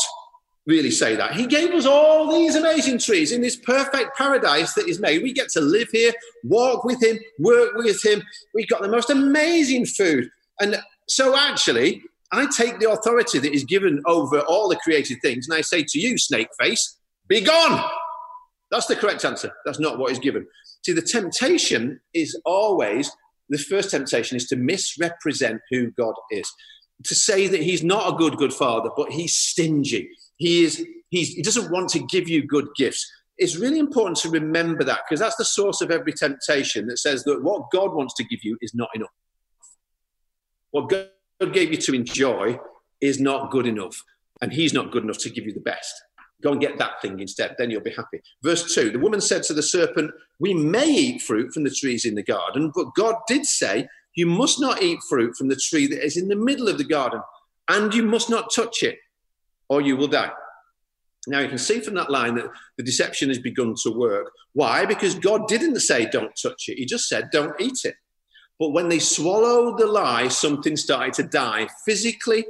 really 0.66 0.90
say 0.90 1.16
that. 1.16 1.32
He 1.32 1.46
gave 1.46 1.70
us 1.70 1.86
all 1.86 2.30
these 2.30 2.54
amazing 2.54 2.98
trees 2.98 3.32
in 3.32 3.40
this 3.40 3.56
perfect 3.56 4.14
paradise 4.18 4.74
that 4.74 4.86
is 4.86 5.00
made. 5.00 5.22
We 5.22 5.32
get 5.32 5.48
to 5.52 5.62
live 5.62 5.88
here, 5.90 6.12
walk 6.44 6.84
with 6.84 7.02
Him, 7.02 7.18
work 7.38 7.72
with 7.74 8.04
Him. 8.04 8.22
We've 8.52 8.68
got 8.68 8.82
the 8.82 8.88
most 8.88 9.08
amazing 9.08 9.86
food. 9.86 10.28
And 10.60 10.76
so, 11.08 11.34
actually, 11.34 12.02
I 12.30 12.46
take 12.54 12.78
the 12.78 12.90
authority 12.90 13.38
that 13.38 13.54
is 13.54 13.64
given 13.64 14.02
over 14.04 14.40
all 14.40 14.68
the 14.68 14.76
created 14.76 15.22
things 15.22 15.48
and 15.48 15.56
I 15.56 15.62
say 15.62 15.82
to 15.82 15.98
you, 15.98 16.18
snake 16.18 16.48
face, 16.60 16.98
be 17.26 17.40
gone. 17.40 17.90
That's 18.70 18.86
the 18.86 18.96
correct 18.96 19.24
answer. 19.24 19.50
That's 19.64 19.80
not 19.80 19.98
what 19.98 20.12
is 20.12 20.18
given. 20.18 20.46
See, 20.84 20.92
the 20.92 21.02
temptation 21.02 22.00
is 22.14 22.40
always 22.44 23.10
the 23.48 23.58
first 23.58 23.90
temptation 23.90 24.36
is 24.36 24.46
to 24.48 24.56
misrepresent 24.56 25.60
who 25.70 25.90
God 25.92 26.14
is, 26.30 26.50
to 27.04 27.14
say 27.14 27.46
that 27.48 27.62
He's 27.62 27.82
not 27.82 28.12
a 28.12 28.16
good, 28.16 28.36
good 28.36 28.52
father, 28.52 28.90
but 28.96 29.10
He's 29.10 29.34
stingy. 29.34 30.10
He 30.36 30.64
is. 30.64 30.84
He's, 31.10 31.30
he 31.30 31.40
doesn't 31.40 31.70
want 31.70 31.88
to 31.90 32.00
give 32.00 32.28
you 32.28 32.46
good 32.46 32.68
gifts. 32.76 33.10
It's 33.38 33.56
really 33.56 33.78
important 33.78 34.18
to 34.18 34.28
remember 34.28 34.84
that 34.84 35.00
because 35.08 35.20
that's 35.20 35.36
the 35.36 35.44
source 35.44 35.80
of 35.80 35.90
every 35.90 36.12
temptation 36.12 36.86
that 36.88 36.98
says 36.98 37.24
that 37.24 37.42
what 37.42 37.70
God 37.70 37.94
wants 37.94 38.12
to 38.14 38.24
give 38.24 38.40
you 38.42 38.58
is 38.60 38.74
not 38.74 38.90
enough. 38.94 39.08
What 40.70 40.90
God 40.90 41.54
gave 41.54 41.70
you 41.70 41.78
to 41.78 41.94
enjoy 41.94 42.58
is 43.00 43.20
not 43.20 43.50
good 43.50 43.66
enough. 43.66 44.02
And 44.42 44.52
he's 44.52 44.74
not 44.74 44.90
good 44.90 45.04
enough 45.04 45.18
to 45.18 45.30
give 45.30 45.46
you 45.46 45.54
the 45.54 45.60
best. 45.60 45.94
Go 46.42 46.52
and 46.52 46.60
get 46.60 46.78
that 46.78 47.02
thing 47.02 47.18
instead, 47.18 47.56
then 47.58 47.70
you'll 47.70 47.80
be 47.80 47.90
happy. 47.90 48.20
Verse 48.42 48.72
2 48.74 48.90
The 48.90 48.98
woman 48.98 49.20
said 49.20 49.42
to 49.44 49.54
the 49.54 49.62
serpent, 49.62 50.12
We 50.38 50.54
may 50.54 50.88
eat 50.88 51.22
fruit 51.22 51.52
from 51.52 51.64
the 51.64 51.70
trees 51.70 52.04
in 52.04 52.14
the 52.14 52.22
garden, 52.22 52.70
but 52.74 52.94
God 52.94 53.16
did 53.26 53.44
say, 53.44 53.88
You 54.14 54.26
must 54.26 54.60
not 54.60 54.82
eat 54.82 55.00
fruit 55.08 55.36
from 55.36 55.48
the 55.48 55.56
tree 55.56 55.86
that 55.88 56.04
is 56.04 56.16
in 56.16 56.28
the 56.28 56.36
middle 56.36 56.68
of 56.68 56.78
the 56.78 56.84
garden, 56.84 57.20
and 57.68 57.92
you 57.92 58.04
must 58.04 58.30
not 58.30 58.54
touch 58.54 58.82
it, 58.82 58.98
or 59.68 59.80
you 59.80 59.96
will 59.96 60.06
die. 60.06 60.30
Now 61.26 61.40
you 61.40 61.48
can 61.48 61.58
see 61.58 61.80
from 61.80 61.94
that 61.94 62.10
line 62.10 62.36
that 62.36 62.50
the 62.76 62.84
deception 62.84 63.28
has 63.28 63.38
begun 63.38 63.74
to 63.82 63.90
work. 63.90 64.30
Why? 64.52 64.86
Because 64.86 65.16
God 65.16 65.48
didn't 65.48 65.80
say, 65.80 66.06
Don't 66.06 66.38
touch 66.40 66.68
it, 66.68 66.78
He 66.78 66.86
just 66.86 67.08
said, 67.08 67.30
Don't 67.32 67.60
eat 67.60 67.80
it. 67.84 67.96
But 68.60 68.70
when 68.70 68.88
they 68.88 68.98
swallowed 68.98 69.78
the 69.78 69.86
lie, 69.86 70.28
something 70.28 70.76
started 70.76 71.14
to 71.14 71.22
die. 71.22 71.68
Physically, 71.84 72.44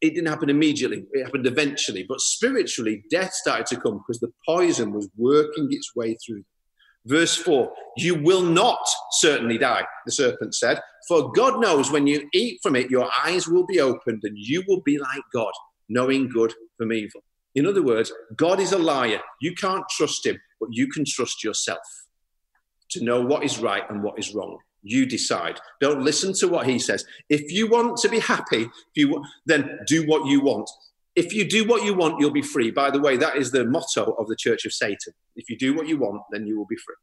it 0.00 0.10
didn't 0.14 0.28
happen 0.28 0.50
immediately, 0.50 1.04
it 1.12 1.24
happened 1.24 1.46
eventually. 1.46 2.04
But 2.08 2.20
spiritually, 2.20 3.04
death 3.10 3.32
started 3.32 3.66
to 3.66 3.80
come 3.80 3.98
because 3.98 4.20
the 4.20 4.32
poison 4.46 4.92
was 4.92 5.08
working 5.16 5.68
its 5.70 5.94
way 5.96 6.16
through. 6.24 6.44
Verse 7.06 7.36
4 7.36 7.72
You 7.96 8.16
will 8.16 8.42
not 8.42 8.80
certainly 9.12 9.58
die, 9.58 9.84
the 10.04 10.12
serpent 10.12 10.54
said, 10.54 10.80
for 11.06 11.30
God 11.32 11.60
knows 11.60 11.90
when 11.90 12.06
you 12.06 12.28
eat 12.34 12.58
from 12.62 12.74
it, 12.74 12.90
your 12.90 13.08
eyes 13.24 13.46
will 13.46 13.64
be 13.64 13.80
opened 13.80 14.22
and 14.24 14.36
you 14.36 14.64
will 14.66 14.80
be 14.82 14.98
like 14.98 15.22
God, 15.32 15.52
knowing 15.88 16.28
good 16.28 16.52
from 16.76 16.92
evil. 16.92 17.22
In 17.54 17.64
other 17.64 17.82
words, 17.82 18.12
God 18.36 18.58
is 18.60 18.72
a 18.72 18.78
liar. 18.78 19.20
You 19.40 19.54
can't 19.54 19.84
trust 19.88 20.26
him, 20.26 20.38
but 20.60 20.70
you 20.72 20.88
can 20.88 21.04
trust 21.06 21.44
yourself 21.44 21.78
to 22.90 23.04
know 23.04 23.20
what 23.20 23.44
is 23.44 23.58
right 23.58 23.88
and 23.88 24.02
what 24.02 24.18
is 24.18 24.34
wrong. 24.34 24.58
You 24.86 25.04
decide. 25.04 25.58
Don't 25.80 26.02
listen 26.02 26.32
to 26.34 26.48
what 26.48 26.66
he 26.66 26.78
says. 26.78 27.04
If 27.28 27.52
you 27.52 27.68
want 27.68 27.96
to 27.98 28.08
be 28.08 28.20
happy, 28.20 28.62
if 28.62 28.70
you 28.94 29.24
then 29.44 29.80
do 29.86 30.06
what 30.06 30.26
you 30.26 30.40
want. 30.40 30.70
If 31.16 31.32
you 31.32 31.48
do 31.48 31.66
what 31.66 31.82
you 31.82 31.94
want, 31.94 32.20
you'll 32.20 32.30
be 32.30 32.42
free. 32.42 32.70
By 32.70 32.90
the 32.90 33.00
way, 33.00 33.16
that 33.16 33.36
is 33.36 33.50
the 33.50 33.64
motto 33.64 34.12
of 34.12 34.28
the 34.28 34.36
Church 34.36 34.64
of 34.64 34.72
Satan. 34.72 35.12
If 35.34 35.50
you 35.50 35.56
do 35.56 35.74
what 35.74 35.88
you 35.88 35.98
want, 35.98 36.22
then 36.30 36.46
you 36.46 36.56
will 36.56 36.66
be 36.66 36.76
free. 36.76 36.94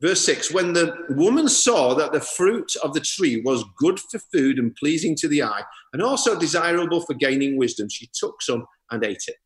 Verse 0.00 0.24
6 0.26 0.52
When 0.52 0.74
the 0.74 0.94
woman 1.10 1.48
saw 1.48 1.94
that 1.94 2.12
the 2.12 2.20
fruit 2.20 2.70
of 2.84 2.92
the 2.92 3.00
tree 3.00 3.40
was 3.44 3.64
good 3.78 3.98
for 3.98 4.18
food 4.18 4.58
and 4.58 4.74
pleasing 4.76 5.16
to 5.16 5.28
the 5.28 5.42
eye, 5.42 5.62
and 5.92 6.02
also 6.02 6.38
desirable 6.38 7.00
for 7.00 7.14
gaining 7.14 7.56
wisdom, 7.56 7.88
she 7.88 8.10
took 8.12 8.42
some 8.42 8.66
and 8.90 9.04
ate 9.04 9.24
it. 9.28 9.36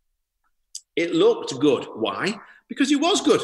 It 0.96 1.14
looked 1.14 1.58
good. 1.60 1.86
Why? 1.94 2.34
Because 2.68 2.90
it 2.90 3.00
was 3.00 3.20
good. 3.20 3.42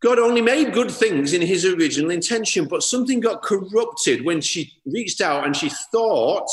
God 0.00 0.18
only 0.18 0.40
made 0.40 0.72
good 0.72 0.90
things 0.90 1.34
in 1.34 1.42
his 1.42 1.66
original 1.66 2.10
intention, 2.10 2.66
but 2.66 2.82
something 2.82 3.20
got 3.20 3.42
corrupted 3.42 4.24
when 4.24 4.40
she 4.40 4.72
reached 4.86 5.20
out 5.20 5.44
and 5.44 5.54
she 5.54 5.70
thought, 5.92 6.48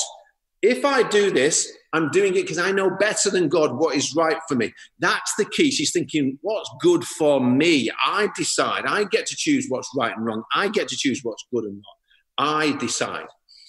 if 0.61 0.83
I 0.83 1.03
do 1.03 1.31
this, 1.31 1.71
I'm 1.93 2.09
doing 2.09 2.35
it 2.35 2.41
because 2.41 2.57
I 2.57 2.71
know 2.71 2.89
better 2.89 3.29
than 3.29 3.47
God 3.47 3.77
what 3.77 3.95
is 3.95 4.13
right 4.15 4.37
for 4.49 4.55
me. 4.55 4.73
That's 4.99 5.33
the 5.35 5.45
key. 5.45 5.71
She's 5.71 5.91
thinking, 5.91 6.37
what's 6.41 6.69
good 6.81 7.05
for 7.05 7.39
me? 7.39 7.89
I 8.05 8.27
decide. 8.35 8.83
I 8.85 9.05
get 9.05 9.25
to 9.27 9.35
choose 9.37 9.67
what's 9.69 9.89
right 9.95 10.15
and 10.15 10.25
wrong. 10.25 10.43
I 10.53 10.67
get 10.67 10.89
to 10.89 10.97
choose 10.97 11.21
what's 11.23 11.45
good 11.53 11.63
and 11.63 11.75
not. 11.75 12.45
I 12.45 12.75
decide. 12.77 13.27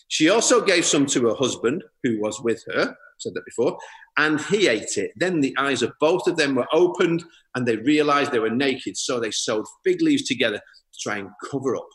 She 0.09 0.29
also 0.29 0.61
gave 0.61 0.85
some 0.85 1.07
to 1.07 1.29
her 1.29 1.35
husband 1.35 1.85
who 2.03 2.21
was 2.21 2.41
with 2.41 2.65
her 2.75 2.97
said 3.19 3.35
that 3.35 3.45
before, 3.45 3.79
and 4.19 4.41
he 4.41 4.67
ate 4.67 4.99
it. 4.99 5.13
Then 5.17 5.41
the 5.41 5.55
eyes 5.59 5.81
of 5.81 5.93
both 6.01 6.27
of 6.27 6.37
them 6.37 6.57
were 6.57 6.67
opened 6.73 7.25
and 7.55 7.67
they 7.67 7.77
realized 7.77 8.33
they 8.33 8.41
were 8.41 8.51
naked. 8.51 8.97
So 8.97 9.21
they 9.21 9.31
sewed 9.31 9.65
fig 9.85 10.03
leaves 10.03 10.25
together 10.25 10.59
to 10.59 10.99
try 11.01 11.19
and 11.19 11.31
cover 11.51 11.77
up. 11.77 11.89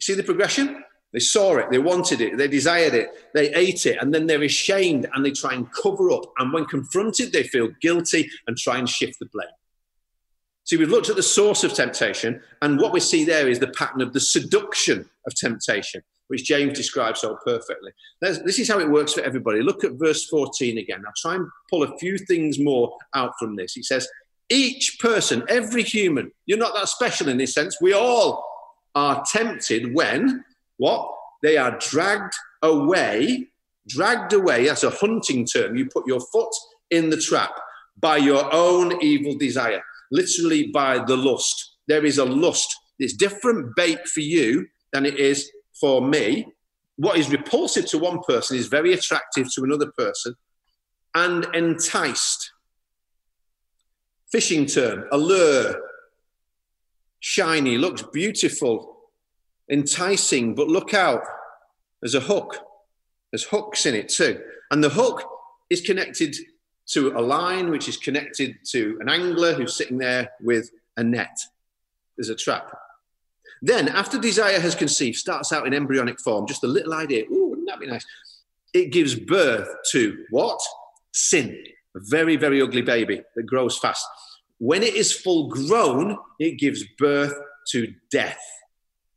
See 0.00 0.14
the 0.14 0.22
progression? 0.22 0.82
They 1.12 1.20
saw 1.20 1.56
it, 1.56 1.70
they 1.70 1.78
wanted 1.78 2.20
it, 2.20 2.36
they 2.36 2.48
desired 2.48 2.92
it, 2.92 3.08
they 3.32 3.54
ate 3.54 3.86
it, 3.86 3.98
and 4.00 4.12
then 4.12 4.26
they're 4.26 4.42
ashamed 4.42 5.06
and 5.14 5.24
they 5.24 5.30
try 5.30 5.54
and 5.54 5.70
cover 5.72 6.10
up. 6.10 6.24
And 6.38 6.52
when 6.52 6.64
confronted, 6.66 7.32
they 7.32 7.44
feel 7.44 7.68
guilty 7.80 8.28
and 8.46 8.56
try 8.56 8.78
and 8.78 8.88
shift 8.88 9.18
the 9.20 9.28
blame. 9.32 9.48
See, 10.64 10.76
we've 10.76 10.90
looked 10.90 11.08
at 11.08 11.16
the 11.16 11.22
source 11.22 11.64
of 11.64 11.72
temptation, 11.72 12.42
and 12.60 12.78
what 12.78 12.92
we 12.92 13.00
see 13.00 13.24
there 13.24 13.48
is 13.48 13.60
the 13.60 13.68
pattern 13.68 14.02
of 14.02 14.12
the 14.12 14.20
seduction 14.20 15.08
of 15.26 15.34
temptation 15.34 16.02
which 16.28 16.44
James 16.44 16.76
describes 16.76 17.20
so 17.20 17.36
perfectly. 17.44 17.92
this 18.20 18.58
is 18.58 18.68
how 18.68 18.78
it 18.78 18.90
works 18.90 19.12
for 19.12 19.22
everybody. 19.22 19.62
Look 19.62 19.84
at 19.84 19.92
verse 19.92 20.26
14 20.26 20.78
again. 20.78 21.02
I'll 21.06 21.12
try 21.16 21.36
and 21.36 21.48
pull 21.70 21.82
a 21.82 21.98
few 21.98 22.18
things 22.18 22.58
more 22.58 22.96
out 23.14 23.32
from 23.38 23.56
this. 23.56 23.74
He 23.74 23.82
says, 23.82 24.08
Each 24.48 24.98
person, 24.98 25.44
every 25.48 25.82
human, 25.82 26.32
you're 26.46 26.58
not 26.58 26.74
that 26.74 26.88
special 26.88 27.28
in 27.28 27.36
this 27.36 27.54
sense. 27.54 27.80
We 27.80 27.92
all 27.92 28.44
are 28.94 29.22
tempted 29.30 29.94
when 29.94 30.44
what? 30.78 31.10
They 31.42 31.56
are 31.56 31.78
dragged 31.78 32.34
away, 32.62 33.48
dragged 33.88 34.32
away. 34.32 34.66
That's 34.66 34.84
a 34.84 34.90
hunting 34.90 35.46
term. 35.46 35.76
You 35.76 35.86
put 35.86 36.06
your 36.06 36.20
foot 36.32 36.52
in 36.90 37.10
the 37.10 37.16
trap 37.16 37.52
by 37.98 38.16
your 38.18 38.52
own 38.52 39.02
evil 39.02 39.36
desire, 39.36 39.82
literally 40.10 40.68
by 40.68 40.98
the 41.04 41.16
lust. 41.16 41.76
There 41.88 42.04
is 42.04 42.18
a 42.18 42.24
lust. 42.24 42.74
It's 42.98 43.14
different 43.14 43.76
bait 43.76 44.06
for 44.08 44.20
you 44.20 44.66
than 44.92 45.06
it 45.06 45.18
is 45.18 45.50
for 45.80 46.00
me, 46.00 46.46
what 46.96 47.18
is 47.18 47.30
repulsive 47.30 47.86
to 47.86 47.98
one 47.98 48.20
person 48.22 48.56
is 48.56 48.66
very 48.66 48.92
attractive 48.92 49.52
to 49.54 49.62
another 49.62 49.92
person 49.96 50.34
and 51.14 51.46
enticed. 51.54 52.52
Fishing 54.30 54.66
term, 54.66 55.04
allure, 55.12 55.80
shiny, 57.20 57.78
looks 57.78 58.02
beautiful, 58.02 58.96
enticing, 59.70 60.54
but 60.54 60.68
look 60.68 60.94
out, 60.94 61.22
there's 62.00 62.14
a 62.14 62.20
hook. 62.20 62.58
There's 63.30 63.44
hooks 63.44 63.86
in 63.86 63.94
it 63.94 64.08
too. 64.08 64.40
And 64.70 64.82
the 64.82 64.88
hook 64.88 65.22
is 65.70 65.80
connected 65.80 66.36
to 66.88 67.12
a 67.16 67.20
line, 67.20 67.70
which 67.70 67.88
is 67.88 67.96
connected 67.96 68.56
to 68.70 68.98
an 69.00 69.08
angler 69.08 69.54
who's 69.54 69.76
sitting 69.76 69.98
there 69.98 70.30
with 70.40 70.70
a 70.96 71.02
net. 71.02 71.36
There's 72.16 72.28
a 72.28 72.36
trap. 72.36 72.72
Then, 73.62 73.88
after 73.88 74.18
desire 74.18 74.60
has 74.60 74.74
conceived, 74.74 75.16
starts 75.16 75.52
out 75.52 75.66
in 75.66 75.74
embryonic 75.74 76.20
form, 76.20 76.46
just 76.46 76.64
a 76.64 76.68
little 76.68 76.94
idea. 76.94 77.24
Ooh, 77.30 77.48
wouldn't 77.48 77.68
that 77.68 77.80
be 77.80 77.86
nice? 77.86 78.04
It 78.74 78.92
gives 78.92 79.14
birth 79.14 79.68
to 79.92 80.24
what? 80.30 80.60
Sin. 81.12 81.56
a 81.94 82.00
very, 82.02 82.36
very 82.36 82.60
ugly 82.60 82.82
baby 82.82 83.22
that 83.34 83.44
grows 83.44 83.78
fast. 83.78 84.06
When 84.58 84.82
it 84.82 84.94
is 84.94 85.12
full 85.12 85.48
grown, 85.48 86.18
it 86.38 86.58
gives 86.58 86.84
birth 86.98 87.34
to 87.68 87.92
death. 88.10 88.40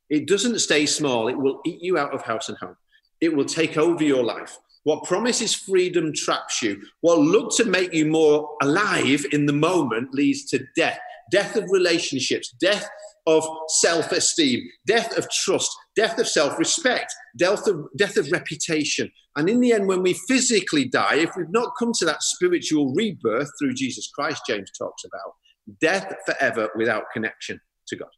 It 0.09 0.27
doesn't 0.27 0.59
stay 0.59 0.85
small, 0.85 1.27
it 1.27 1.37
will 1.37 1.61
eat 1.65 1.81
you 1.81 1.97
out 1.97 2.13
of 2.13 2.21
house 2.21 2.49
and 2.49 2.57
home. 2.57 2.77
It 3.21 3.35
will 3.35 3.45
take 3.45 3.77
over 3.77 4.03
your 4.03 4.23
life. 4.23 4.57
What 4.83 5.03
promises 5.03 5.53
freedom 5.53 6.13
traps 6.13 6.61
you. 6.61 6.81
What 7.01 7.19
looked 7.19 7.57
to 7.57 7.65
make 7.65 7.93
you 7.93 8.05
more 8.05 8.49
alive 8.61 9.25
in 9.33 9.45
the 9.45 9.53
moment 9.53 10.13
leads 10.13 10.45
to 10.45 10.65
death 10.75 10.99
death 11.29 11.55
of 11.55 11.69
relationships, 11.69 12.49
death 12.59 12.89
of 13.27 13.43
self 13.67 14.11
esteem, 14.11 14.61
death 14.85 15.17
of 15.17 15.29
trust, 15.29 15.71
death 15.95 16.17
of 16.19 16.27
self 16.27 16.57
respect, 16.57 17.13
death 17.37 17.67
of, 17.67 17.85
death 17.97 18.17
of 18.17 18.31
reputation. 18.31 19.11
And 19.35 19.49
in 19.49 19.59
the 19.59 19.73
end, 19.73 19.87
when 19.87 20.01
we 20.01 20.13
physically 20.27 20.85
die, 20.85 21.15
if 21.15 21.31
we've 21.35 21.49
not 21.49 21.73
come 21.77 21.91
to 21.99 22.05
that 22.05 22.23
spiritual 22.23 22.93
rebirth 22.93 23.49
through 23.59 23.73
Jesus 23.73 24.09
Christ, 24.13 24.41
James 24.47 24.71
talks 24.77 25.03
about, 25.03 25.33
death 25.79 26.13
forever 26.25 26.69
without 26.75 27.05
connection 27.13 27.59
to 27.87 27.95
God. 27.95 28.09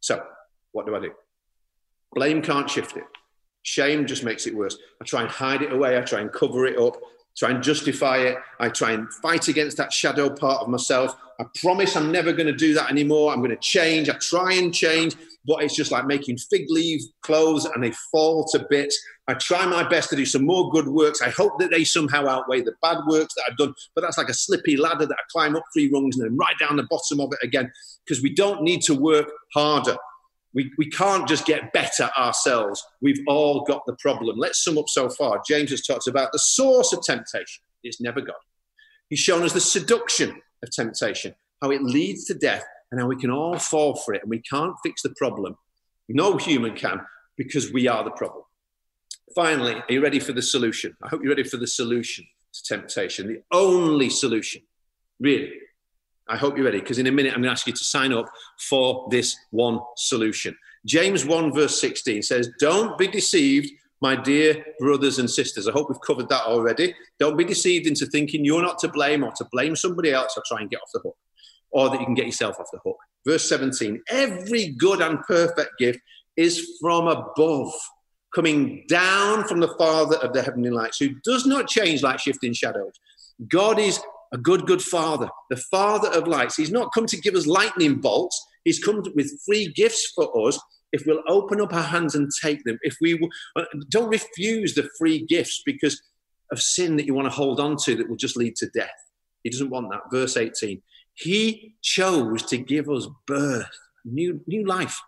So, 0.00 0.22
what 0.72 0.86
do 0.86 0.94
I 0.94 1.00
do? 1.00 1.12
Blame 2.14 2.42
can't 2.42 2.68
shift 2.68 2.96
it. 2.96 3.04
Shame 3.62 4.06
just 4.06 4.24
makes 4.24 4.46
it 4.46 4.54
worse. 4.54 4.76
I 5.00 5.04
try 5.04 5.22
and 5.22 5.30
hide 5.30 5.62
it 5.62 5.72
away. 5.72 5.98
I 5.98 6.00
try 6.02 6.20
and 6.20 6.32
cover 6.32 6.66
it 6.66 6.78
up, 6.78 6.96
try 7.36 7.50
and 7.50 7.62
justify 7.62 8.18
it. 8.18 8.38
I 8.58 8.68
try 8.68 8.92
and 8.92 9.12
fight 9.14 9.48
against 9.48 9.76
that 9.78 9.92
shadow 9.92 10.30
part 10.30 10.62
of 10.62 10.68
myself. 10.68 11.16
I 11.40 11.44
promise 11.62 11.96
I'm 11.96 12.12
never 12.12 12.32
going 12.32 12.48
to 12.48 12.52
do 12.52 12.74
that 12.74 12.90
anymore. 12.90 13.32
I'm 13.32 13.38
going 13.38 13.50
to 13.50 13.56
change. 13.56 14.10
I 14.10 14.14
try 14.14 14.52
and 14.52 14.74
change, 14.74 15.16
but 15.46 15.62
it's 15.62 15.74
just 15.74 15.90
like 15.90 16.06
making 16.06 16.36
fig 16.36 16.66
leaf 16.68 17.00
clothes 17.22 17.64
and 17.64 17.82
they 17.82 17.92
fall 18.12 18.44
to 18.52 18.66
bits. 18.68 18.98
I 19.26 19.34
try 19.34 19.64
my 19.64 19.88
best 19.88 20.10
to 20.10 20.16
do 20.16 20.26
some 20.26 20.44
more 20.44 20.70
good 20.70 20.88
works. 20.88 21.22
I 21.22 21.30
hope 21.30 21.58
that 21.60 21.70
they 21.70 21.84
somehow 21.84 22.26
outweigh 22.26 22.60
the 22.60 22.74
bad 22.82 22.98
works 23.06 23.34
that 23.34 23.44
I've 23.48 23.56
done, 23.56 23.72
but 23.94 24.02
that's 24.02 24.18
like 24.18 24.28
a 24.28 24.34
slippy 24.34 24.76
ladder 24.76 25.06
that 25.06 25.14
I 25.14 25.22
climb 25.30 25.56
up 25.56 25.62
three 25.72 25.90
rungs 25.90 26.18
and 26.18 26.28
then 26.28 26.36
right 26.36 26.58
down 26.58 26.76
the 26.76 26.86
bottom 26.90 27.20
of 27.20 27.32
it 27.32 27.38
again 27.46 27.72
because 28.04 28.22
we 28.22 28.34
don't 28.34 28.62
need 28.62 28.82
to 28.82 28.94
work 28.94 29.30
harder. 29.54 29.96
We, 30.52 30.72
we 30.78 30.90
can't 30.90 31.28
just 31.28 31.46
get 31.46 31.72
better 31.72 32.10
ourselves. 32.18 32.84
We've 33.00 33.22
all 33.28 33.62
got 33.62 33.86
the 33.86 33.96
problem. 34.00 34.36
Let's 34.38 34.62
sum 34.62 34.78
up 34.78 34.88
so 34.88 35.08
far. 35.08 35.40
James 35.46 35.70
has 35.70 35.82
talked 35.86 36.08
about 36.08 36.32
the 36.32 36.38
source 36.38 36.92
of 36.92 37.02
temptation. 37.02 37.62
It's 37.82 38.00
never 38.00 38.20
God. 38.20 38.34
He's 39.08 39.20
shown 39.20 39.42
us 39.42 39.52
the 39.52 39.60
seduction 39.60 40.40
of 40.62 40.70
temptation, 40.70 41.34
how 41.62 41.70
it 41.70 41.82
leads 41.82 42.24
to 42.26 42.34
death, 42.34 42.64
and 42.90 43.00
how 43.00 43.06
we 43.06 43.16
can 43.16 43.30
all 43.30 43.58
fall 43.58 43.94
for 43.94 44.14
it. 44.14 44.22
And 44.22 44.30
we 44.30 44.40
can't 44.40 44.74
fix 44.82 45.02
the 45.02 45.14
problem. 45.16 45.56
No 46.08 46.36
human 46.36 46.74
can 46.74 47.00
because 47.36 47.72
we 47.72 47.86
are 47.86 48.02
the 48.02 48.10
problem. 48.10 48.42
Finally, 49.34 49.74
are 49.74 49.92
you 49.92 50.02
ready 50.02 50.18
for 50.18 50.32
the 50.32 50.42
solution? 50.42 50.96
I 51.02 51.08
hope 51.08 51.22
you're 51.22 51.30
ready 51.30 51.48
for 51.48 51.56
the 51.56 51.66
solution 51.66 52.26
to 52.52 52.62
temptation. 52.64 53.28
The 53.28 53.42
only 53.52 54.10
solution, 54.10 54.62
really, 55.20 55.52
I 56.30 56.36
hope 56.36 56.56
you're 56.56 56.64
ready 56.64 56.80
because 56.80 56.98
in 56.98 57.08
a 57.08 57.12
minute 57.12 57.34
I'm 57.34 57.42
going 57.42 57.48
to 57.48 57.50
ask 57.50 57.66
you 57.66 57.72
to 57.72 57.84
sign 57.84 58.12
up 58.12 58.26
for 58.68 59.08
this 59.10 59.36
one 59.50 59.80
solution. 59.96 60.56
James 60.86 61.26
1, 61.26 61.52
verse 61.52 61.78
16 61.80 62.22
says, 62.22 62.48
Don't 62.60 62.96
be 62.96 63.08
deceived, 63.08 63.70
my 64.00 64.14
dear 64.14 64.64
brothers 64.78 65.18
and 65.18 65.28
sisters. 65.28 65.68
I 65.68 65.72
hope 65.72 65.90
we've 65.90 66.00
covered 66.06 66.28
that 66.28 66.44
already. 66.44 66.94
Don't 67.18 67.36
be 67.36 67.44
deceived 67.44 67.86
into 67.86 68.06
thinking 68.06 68.44
you're 68.44 68.62
not 68.62 68.78
to 68.78 68.88
blame 68.88 69.24
or 69.24 69.32
to 69.32 69.46
blame 69.52 69.76
somebody 69.76 70.12
else 70.12 70.34
or 70.36 70.42
try 70.46 70.60
and 70.60 70.70
get 70.70 70.80
off 70.80 70.88
the 70.94 71.00
hook 71.00 71.16
or 71.72 71.90
that 71.90 72.00
you 72.00 72.06
can 72.06 72.14
get 72.14 72.26
yourself 72.26 72.58
off 72.58 72.70
the 72.72 72.78
hook. 72.84 72.96
Verse 73.26 73.48
17 73.48 74.02
Every 74.08 74.68
good 74.78 75.00
and 75.00 75.20
perfect 75.26 75.70
gift 75.78 76.00
is 76.36 76.78
from 76.80 77.08
above, 77.08 77.72
coming 78.34 78.84
down 78.88 79.44
from 79.44 79.60
the 79.60 79.74
Father 79.78 80.16
of 80.18 80.32
the 80.32 80.42
heavenly 80.42 80.70
lights, 80.70 80.98
who 80.98 81.10
does 81.24 81.46
not 81.46 81.68
change 81.68 82.02
like 82.02 82.18
shifting 82.18 82.52
shadows. 82.52 82.94
God 83.48 83.78
is 83.78 84.00
a 84.32 84.38
good, 84.38 84.66
good 84.66 84.82
father, 84.82 85.28
the 85.48 85.56
father 85.56 86.08
of 86.08 86.28
lights. 86.28 86.56
He's 86.56 86.70
not 86.70 86.92
come 86.92 87.06
to 87.06 87.20
give 87.20 87.34
us 87.34 87.46
lightning 87.46 87.96
bolts. 87.96 88.46
He's 88.64 88.82
come 88.82 89.02
with 89.14 89.40
free 89.44 89.72
gifts 89.74 90.12
for 90.14 90.48
us 90.48 90.58
if 90.92 91.04
we'll 91.06 91.22
open 91.28 91.60
up 91.60 91.72
our 91.72 91.82
hands 91.82 92.14
and 92.14 92.30
take 92.42 92.64
them. 92.64 92.78
If 92.82 92.96
we 93.00 93.20
uh, 93.56 93.64
don't 93.88 94.10
refuse 94.10 94.74
the 94.74 94.88
free 94.98 95.24
gifts 95.26 95.62
because 95.64 96.00
of 96.50 96.60
sin 96.60 96.96
that 96.96 97.06
you 97.06 97.14
want 97.14 97.26
to 97.26 97.34
hold 97.34 97.60
on 97.60 97.76
to 97.84 97.96
that 97.96 98.08
will 98.08 98.16
just 98.16 98.36
lead 98.36 98.56
to 98.56 98.68
death. 98.70 98.90
He 99.42 99.50
doesn't 99.50 99.70
want 99.70 99.90
that. 99.90 100.02
Verse 100.10 100.36
18. 100.36 100.82
He 101.14 101.74
chose 101.82 102.42
to 102.44 102.56
give 102.56 102.88
us 102.88 103.06
birth, 103.26 103.70
new, 104.04 104.40
new 104.46 104.66
life, 104.66 105.00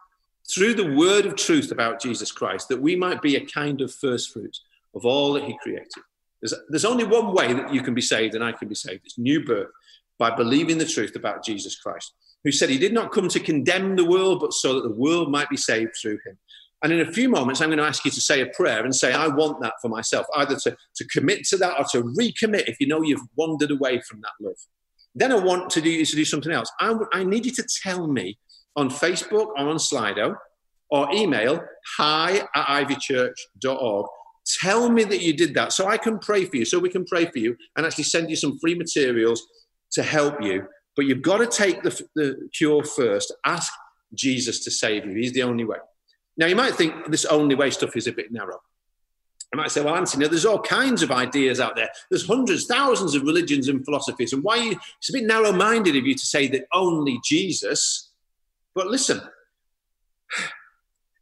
through 0.52 0.74
the 0.74 0.94
word 0.94 1.26
of 1.26 1.36
truth 1.36 1.72
about 1.72 2.00
Jesus 2.00 2.32
Christ, 2.32 2.68
that 2.68 2.80
we 2.80 2.96
might 2.96 3.22
be 3.22 3.36
a 3.36 3.46
kind 3.46 3.80
of 3.80 3.94
first 3.94 4.32
fruits 4.32 4.62
of 4.94 5.04
all 5.04 5.32
that 5.34 5.44
he 5.44 5.56
created. 5.62 6.02
There's, 6.42 6.54
there's 6.68 6.84
only 6.84 7.04
one 7.04 7.32
way 7.32 7.52
that 7.52 7.72
you 7.72 7.82
can 7.82 7.94
be 7.94 8.00
saved 8.00 8.34
and 8.34 8.44
I 8.44 8.52
can 8.52 8.68
be 8.68 8.74
saved. 8.74 9.02
It's 9.04 9.18
new 9.18 9.44
birth 9.44 9.68
by 10.18 10.34
believing 10.34 10.78
the 10.78 10.84
truth 10.84 11.16
about 11.16 11.44
Jesus 11.44 11.76
Christ, 11.76 12.12
who 12.44 12.52
said 12.52 12.68
he 12.68 12.78
did 12.78 12.92
not 12.92 13.12
come 13.12 13.28
to 13.28 13.40
condemn 13.40 13.96
the 13.96 14.04
world, 14.04 14.40
but 14.40 14.52
so 14.52 14.74
that 14.74 14.82
the 14.82 14.94
world 14.94 15.30
might 15.30 15.48
be 15.48 15.56
saved 15.56 15.92
through 16.00 16.18
him. 16.26 16.38
And 16.82 16.92
in 16.92 17.00
a 17.00 17.12
few 17.12 17.28
moments, 17.28 17.60
I'm 17.60 17.68
going 17.68 17.78
to 17.78 17.84
ask 17.84 18.04
you 18.04 18.10
to 18.10 18.20
say 18.20 18.40
a 18.40 18.46
prayer 18.46 18.84
and 18.84 18.94
say, 18.94 19.12
I 19.12 19.28
want 19.28 19.60
that 19.62 19.74
for 19.80 19.88
myself, 19.88 20.26
either 20.34 20.56
to, 20.56 20.76
to 20.96 21.04
commit 21.08 21.44
to 21.46 21.56
that 21.58 21.78
or 21.78 21.84
to 21.92 22.08
recommit 22.18 22.68
if 22.68 22.80
you 22.80 22.88
know 22.88 23.02
you've 23.02 23.22
wandered 23.36 23.70
away 23.70 24.00
from 24.00 24.20
that 24.22 24.32
love. 24.40 24.56
Then 25.14 25.30
I 25.30 25.36
want 25.36 25.70
to 25.70 25.80
do 25.80 25.90
you 25.90 26.04
to 26.04 26.16
do 26.16 26.24
something 26.24 26.50
else. 26.50 26.70
I, 26.80 26.96
I 27.12 27.22
need 27.22 27.46
you 27.46 27.52
to 27.52 27.66
tell 27.82 28.08
me 28.08 28.36
on 28.74 28.90
Facebook 28.90 29.46
or 29.46 29.58
on 29.58 29.76
Slido 29.76 30.34
or 30.90 31.12
email 31.14 31.60
hi 31.96 32.42
at 32.54 32.86
ivychurch.org 32.86 34.06
Tell 34.60 34.90
me 34.90 35.04
that 35.04 35.22
you 35.22 35.34
did 35.34 35.54
that 35.54 35.72
so 35.72 35.86
I 35.86 35.96
can 35.96 36.18
pray 36.18 36.44
for 36.44 36.56
you, 36.56 36.64
so 36.64 36.78
we 36.78 36.88
can 36.88 37.04
pray 37.04 37.26
for 37.26 37.38
you 37.38 37.56
and 37.76 37.86
actually 37.86 38.04
send 38.04 38.28
you 38.28 38.36
some 38.36 38.58
free 38.58 38.74
materials 38.74 39.42
to 39.92 40.02
help 40.02 40.42
you. 40.42 40.66
But 40.96 41.06
you've 41.06 41.22
got 41.22 41.38
to 41.38 41.46
take 41.46 41.82
the, 41.82 42.02
the 42.14 42.48
cure 42.52 42.84
first. 42.84 43.32
Ask 43.46 43.72
Jesus 44.14 44.64
to 44.64 44.70
save 44.70 45.06
you. 45.06 45.14
He's 45.14 45.32
the 45.32 45.42
only 45.42 45.64
way. 45.64 45.78
Now, 46.36 46.46
you 46.46 46.56
might 46.56 46.74
think 46.74 47.10
this 47.10 47.24
only 47.26 47.54
way 47.54 47.70
stuff 47.70 47.96
is 47.96 48.06
a 48.06 48.12
bit 48.12 48.32
narrow. 48.32 48.60
I 49.52 49.56
might 49.56 49.70
say, 49.70 49.82
well, 49.82 49.94
Anthony, 49.94 50.26
there's 50.28 50.46
all 50.46 50.60
kinds 50.60 51.02
of 51.02 51.10
ideas 51.10 51.60
out 51.60 51.76
there. 51.76 51.90
There's 52.10 52.26
hundreds, 52.26 52.66
thousands 52.66 53.14
of 53.14 53.22
religions 53.22 53.68
and 53.68 53.84
philosophies. 53.84 54.32
And 54.32 54.42
why 54.42 54.56
you, 54.56 54.72
it's 54.98 55.10
a 55.10 55.12
bit 55.12 55.24
narrow 55.24 55.52
minded 55.52 55.94
of 55.94 56.06
you 56.06 56.14
to 56.14 56.26
say 56.26 56.48
that 56.48 56.64
only 56.72 57.20
Jesus. 57.22 58.10
But 58.74 58.86
listen, 58.86 59.20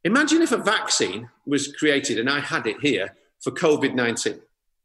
Imagine 0.05 0.41
if 0.43 0.53
a 0.53 0.57
vaccine 0.57 1.29
was 1.47 1.75
created 1.75 2.19
and 2.19 2.31
I 2.31 2.41
had 2.41 2.67
it 2.67 2.81
here 2.81 3.15
for 3.41 3.51
COVID 3.51 3.95
19. 3.95 4.41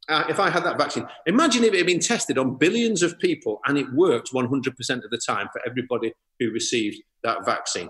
Uh, 0.07 0.23
if 0.29 0.39
I 0.39 0.51
had 0.51 0.63
that 0.63 0.77
vaccine, 0.77 1.07
imagine 1.25 1.63
if 1.63 1.73
it 1.73 1.77
had 1.77 1.87
been 1.87 1.99
tested 1.99 2.37
on 2.37 2.57
billions 2.57 3.01
of 3.01 3.17
people 3.17 3.59
and 3.65 3.77
it 3.77 3.91
worked 3.93 4.31
100% 4.31 4.67
of 5.03 5.09
the 5.09 5.17
time 5.25 5.47
for 5.51 5.61
everybody 5.65 6.13
who 6.39 6.51
received 6.51 7.01
that 7.23 7.43
vaccine. 7.43 7.89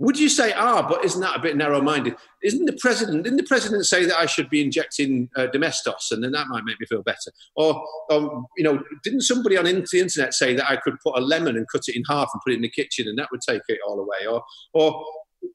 Would 0.00 0.18
you 0.18 0.30
say, 0.30 0.54
ah, 0.54 0.86
but 0.88 1.04
isn't 1.04 1.20
that 1.20 1.36
a 1.36 1.42
bit 1.42 1.58
narrow-minded? 1.58 2.16
Isn't 2.42 2.64
the 2.64 2.76
president? 2.80 3.22
Didn't 3.24 3.36
the 3.36 3.44
president 3.44 3.84
say 3.84 4.06
that 4.06 4.18
I 4.18 4.24
should 4.24 4.48
be 4.48 4.62
injecting 4.62 5.28
uh, 5.36 5.48
Domestos, 5.48 6.08
and 6.10 6.24
then 6.24 6.32
that 6.32 6.46
might 6.48 6.64
make 6.64 6.80
me 6.80 6.86
feel 6.86 7.02
better? 7.02 7.30
Or, 7.54 7.84
um, 8.10 8.46
you 8.56 8.64
know, 8.64 8.82
didn't 9.04 9.20
somebody 9.20 9.58
on 9.58 9.64
the 9.66 10.00
internet 10.00 10.32
say 10.32 10.54
that 10.54 10.70
I 10.70 10.76
could 10.76 10.94
put 11.04 11.18
a 11.18 11.20
lemon 11.20 11.58
and 11.58 11.66
cut 11.70 11.82
it 11.86 11.96
in 11.96 12.02
half 12.08 12.30
and 12.32 12.40
put 12.42 12.54
it 12.54 12.56
in 12.56 12.62
the 12.62 12.70
kitchen, 12.70 13.08
and 13.08 13.18
that 13.18 13.28
would 13.30 13.42
take 13.46 13.60
it 13.68 13.78
all 13.86 14.00
away? 14.00 14.26
Or, 14.26 14.42
or 14.72 15.04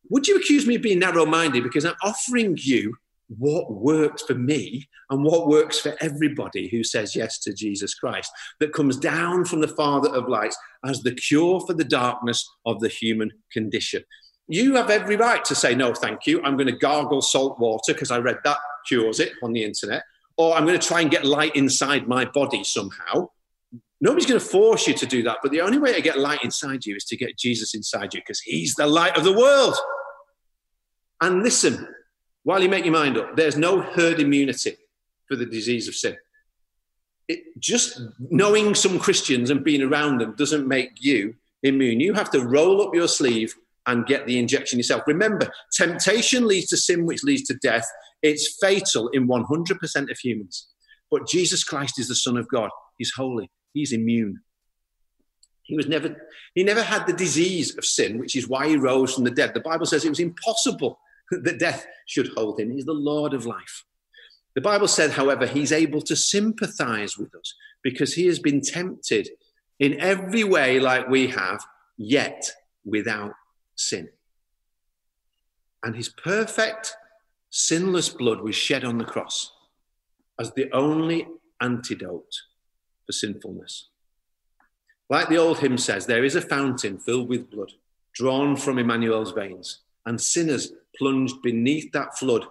would 0.10 0.28
you 0.28 0.38
accuse 0.38 0.65
me 0.65 0.76
of 0.76 0.82
being 0.82 1.00
narrow 1.00 1.26
minded? 1.26 1.63
Because 1.63 1.86
I'm 1.86 1.95
offering 2.04 2.58
you 2.60 2.95
what 3.28 3.71
works 3.71 4.21
for 4.24 4.36
me 4.36 4.88
and 5.10 5.24
what 5.24 5.48
works 5.48 5.80
for 5.80 5.95
everybody 6.00 6.67
who 6.67 6.84
says 6.84 7.15
yes 7.15 7.39
to 7.39 7.54
Jesus 7.54 7.95
Christ, 7.95 8.32
that 8.60 8.74
comes 8.74 8.98
down 8.98 9.45
from 9.45 9.62
the 9.62 9.67
Father 9.67 10.10
of 10.10 10.30
lights 10.30 10.58
as 10.86 11.02
the 11.02 11.13
cure 11.13 11.60
for 11.62 11.74
the 11.74 11.84
darkness 11.84 12.48
of 12.65 12.80
the 12.80 12.88
human 12.88 13.32
condition. 13.52 14.04
You 14.48 14.76
have 14.76 14.91
every 14.91 15.15
right 15.15 15.43
to 15.45 15.56
say, 15.56 15.74
no, 15.74 15.93
thank 15.93 16.28
you. 16.28 16.41
I'm 16.43 16.56
going 16.56 16.67
to 16.67 16.78
gargle 16.78 17.21
salt 17.21 17.60
water 17.60 17.93
because 17.93 18.12
I 18.12 18.19
read 18.19 18.38
that 18.43 18.58
cures 18.88 19.19
it 19.19 19.34
on 19.41 19.54
the 19.54 19.63
internet. 19.63 20.04
Or 20.38 20.56
I'm 20.56 20.65
going 20.65 20.80
to 20.80 20.88
try 20.88 21.02
and 21.02 21.10
get 21.10 21.26
light 21.26 21.56
inside 21.56 22.08
my 22.08 22.26
body 22.26 22.63
somehow. 22.63 23.30
Nobody's 24.01 24.25
going 24.25 24.39
to 24.39 24.45
force 24.45 24.88
you 24.88 24.93
to 24.93 25.05
do 25.05 25.23
that, 25.23 25.38
but 25.41 25.51
the 25.51 25.62
only 25.62 25.77
way 25.77 25.93
to 25.93 26.01
get 26.01 26.19
light 26.19 26.43
inside 26.43 26.86
you 26.86 26.95
is 26.95 27.05
to 27.05 27.17
get 27.17 27.38
Jesus 27.38 27.73
inside 27.73 28.13
you 28.13 28.19
because 28.19 28.41
he's 28.41 28.75
the 28.75 28.88
light 28.88 29.17
of 29.17 29.23
the 29.23 29.34
world. 29.34 29.75
And 31.21 31.43
listen, 31.43 31.88
while 32.43 32.62
you 32.62 32.69
make 32.69 32.86
your 32.86 32.93
mind 32.93 33.17
up, 33.17 33.36
there's 33.36 33.58
no 33.58 33.81
herd 33.81 34.19
immunity 34.19 34.75
for 35.27 35.36
the 35.36 35.45
disease 35.45 35.88
of 35.88 35.95
sin. 35.95 36.15
It, 37.27 37.39
just 37.58 38.01
knowing 38.29 38.75
some 38.75 38.99
Christians 38.99 39.49
and 39.49 39.63
being 39.63 39.81
around 39.81 40.19
them 40.19 40.36
doesn't 40.38 40.67
make 40.67 40.91
you 40.99 41.36
immune. 41.63 41.99
You 41.99 42.13
have 42.13 42.29
to 42.31 42.41
roll 42.41 42.86
up 42.86 42.93
your 42.93 43.08
sleeve 43.08 43.55
and 43.88 44.05
get 44.05 44.27
the 44.27 44.38
injection 44.38 44.77
yourself. 44.77 45.03
Remember, 45.08 45.49
temptation 45.71 46.47
leads 46.47 46.67
to 46.67 46.77
sin, 46.77 47.05
which 47.05 47.23
leads 47.23 47.43
to 47.43 47.55
death. 47.55 47.86
It's 48.21 48.58
fatal 48.62 49.10
in 49.10 49.27
100% 49.27 50.12
of 50.12 50.17
humans. 50.19 50.67
But 51.10 51.27
Jesus 51.27 51.63
Christ 51.63 51.99
is 51.99 52.08
the 52.08 52.15
Son 52.15 52.38
of 52.38 52.47
God. 52.47 52.69
He's 52.97 53.13
holy. 53.15 53.49
He's 53.75 53.91
immune. 53.91 54.39
He 55.63 55.75
was 55.75 55.88
never, 55.88 56.15
he 56.53 56.63
never 56.63 56.81
had 56.81 57.05
the 57.05 57.13
disease 57.13 57.77
of 57.77 57.83
sin, 57.83 58.17
which 58.17 58.38
is 58.38 58.47
why 58.47 58.69
he 58.69 58.77
rose 58.77 59.13
from 59.13 59.25
the 59.25 59.31
dead. 59.31 59.53
The 59.53 59.59
Bible 59.59 59.85
says 59.85 60.05
it 60.05 60.09
was 60.09 60.21
impossible 60.21 60.97
that 61.31 61.59
death 61.59 61.85
should 62.05 62.29
hold 62.38 62.57
him. 62.57 62.71
He's 62.71 62.85
the 62.85 62.93
Lord 62.93 63.33
of 63.33 63.45
life. 63.45 63.83
The 64.53 64.61
Bible 64.61 64.88
said, 64.88 65.11
however, 65.11 65.45
he's 65.45 65.73
able 65.73 66.01
to 66.03 66.15
sympathize 66.15 67.17
with 67.17 67.35
us 67.35 67.53
because 67.83 68.13
he 68.13 68.27
has 68.27 68.39
been 68.39 68.61
tempted 68.61 69.27
in 69.77 69.99
every 69.99 70.45
way 70.45 70.79
like 70.79 71.09
we 71.09 71.27
have, 71.27 71.61
yet 71.97 72.49
without 72.85 73.33
sin. 73.75 74.07
And 75.83 75.97
his 75.97 76.07
perfect, 76.07 76.95
sinless 77.49 78.07
blood 78.07 78.39
was 78.39 78.55
shed 78.55 78.85
on 78.85 78.99
the 78.99 79.03
cross 79.03 79.51
as 80.39 80.53
the 80.53 80.71
only 80.71 81.27
antidote 81.59 82.33
for 83.06 83.12
sinfulness. 83.12 83.89
Like 85.10 85.30
the 85.30 85.38
old 85.38 85.60
hymn 85.60 85.78
says, 85.78 86.06
there 86.06 86.24
is 86.24 86.36
a 86.36 86.41
fountain 86.41 86.98
filled 86.98 87.30
with 87.30 87.52
blood 87.52 87.72
drawn 88.15 88.56
from 88.56 88.80
Emmanuel's 88.80 89.34
veins, 89.34 89.80
and 90.06 90.20
sinners 90.20 90.72
plunged 90.98 91.41
beneath 91.44 91.91
that 91.91 92.18
flood 92.18 92.46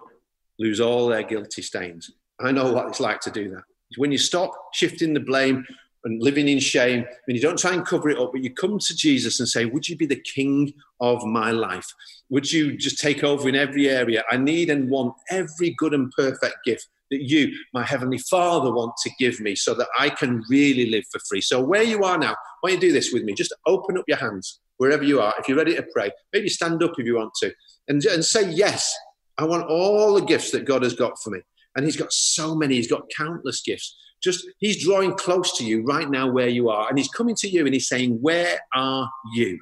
lose 0.59 0.79
all 0.79 1.07
their 1.07 1.23
guilty 1.23 1.61
stains. 1.61 2.11
I 2.39 2.51
know 2.51 2.71
what 2.71 2.87
it's 2.87 2.99
like 2.99 3.19
to 3.21 3.31
do 3.31 3.49
that. 3.49 3.63
When 3.97 4.11
you 4.11 4.17
stop 4.17 4.51
shifting 4.73 5.13
the 5.13 5.19
blame 5.19 5.65
and 6.03 6.21
living 6.21 6.47
in 6.47 6.59
shame, 6.59 7.05
and 7.27 7.35
you 7.35 7.41
don't 7.41 7.57
try 7.57 7.73
and 7.73 7.85
cover 7.85 8.09
it 8.09 8.19
up, 8.19 8.31
but 8.31 8.43
you 8.43 8.53
come 8.53 8.77
to 8.77 8.95
Jesus 8.95 9.39
and 9.39 9.49
say, 9.49 9.65
Would 9.65 9.89
you 9.89 9.97
be 9.97 10.05
the 10.05 10.21
king 10.21 10.73
of 10.99 11.23
my 11.25 11.51
life? 11.51 11.91
Would 12.29 12.51
you 12.51 12.77
just 12.77 12.99
take 12.99 13.23
over 13.23 13.49
in 13.49 13.55
every 13.55 13.89
area? 13.89 14.23
I 14.29 14.37
need 14.37 14.69
and 14.69 14.89
want 14.89 15.15
every 15.31 15.71
good 15.71 15.93
and 15.93 16.11
perfect 16.11 16.57
gift 16.63 16.87
that 17.11 17.21
you, 17.21 17.55
my 17.73 17.83
heavenly 17.83 18.17
Father, 18.17 18.71
want 18.71 18.93
to 19.03 19.11
give 19.19 19.39
me 19.39 19.55
so 19.55 19.73
that 19.75 19.87
I 19.97 20.09
can 20.09 20.43
really 20.49 20.89
live 20.89 21.05
for 21.11 21.19
free. 21.27 21.41
So, 21.41 21.61
where 21.61 21.83
you 21.83 22.03
are 22.03 22.17
now, 22.17 22.35
why 22.61 22.71
don't 22.71 22.81
you 22.81 22.89
do 22.89 22.93
this 22.93 23.11
with 23.13 23.23
me? 23.23 23.33
Just 23.33 23.53
open 23.65 23.97
up 23.97 24.05
your 24.07 24.17
hands 24.17 24.59
wherever 24.77 25.03
you 25.03 25.21
are. 25.21 25.33
If 25.39 25.47
you're 25.47 25.57
ready 25.57 25.75
to 25.75 25.85
pray, 25.93 26.11
maybe 26.33 26.49
stand 26.49 26.81
up 26.83 26.93
if 26.97 27.05
you 27.05 27.15
want 27.15 27.33
to 27.41 27.53
and, 27.87 28.03
and 28.05 28.23
say, 28.23 28.49
Yes, 28.51 28.95
I 29.37 29.45
want 29.45 29.69
all 29.69 30.13
the 30.13 30.25
gifts 30.25 30.51
that 30.51 30.65
God 30.65 30.83
has 30.83 30.93
got 30.93 31.21
for 31.21 31.29
me. 31.29 31.39
And 31.75 31.85
He's 31.85 31.97
got 31.97 32.11
so 32.11 32.55
many, 32.55 32.75
He's 32.75 32.89
got 32.89 33.09
countless 33.15 33.61
gifts. 33.61 33.97
Just 34.23 34.47
He's 34.59 34.83
drawing 34.83 35.13
close 35.13 35.57
to 35.57 35.65
you 35.65 35.83
right 35.83 36.09
now 36.09 36.31
where 36.31 36.49
you 36.49 36.69
are. 36.69 36.89
And 36.89 36.97
He's 36.97 37.09
coming 37.09 37.35
to 37.35 37.49
you 37.49 37.65
and 37.65 37.73
He's 37.73 37.87
saying, 37.87 38.19
Where 38.21 38.59
are 38.73 39.09
you? 39.33 39.59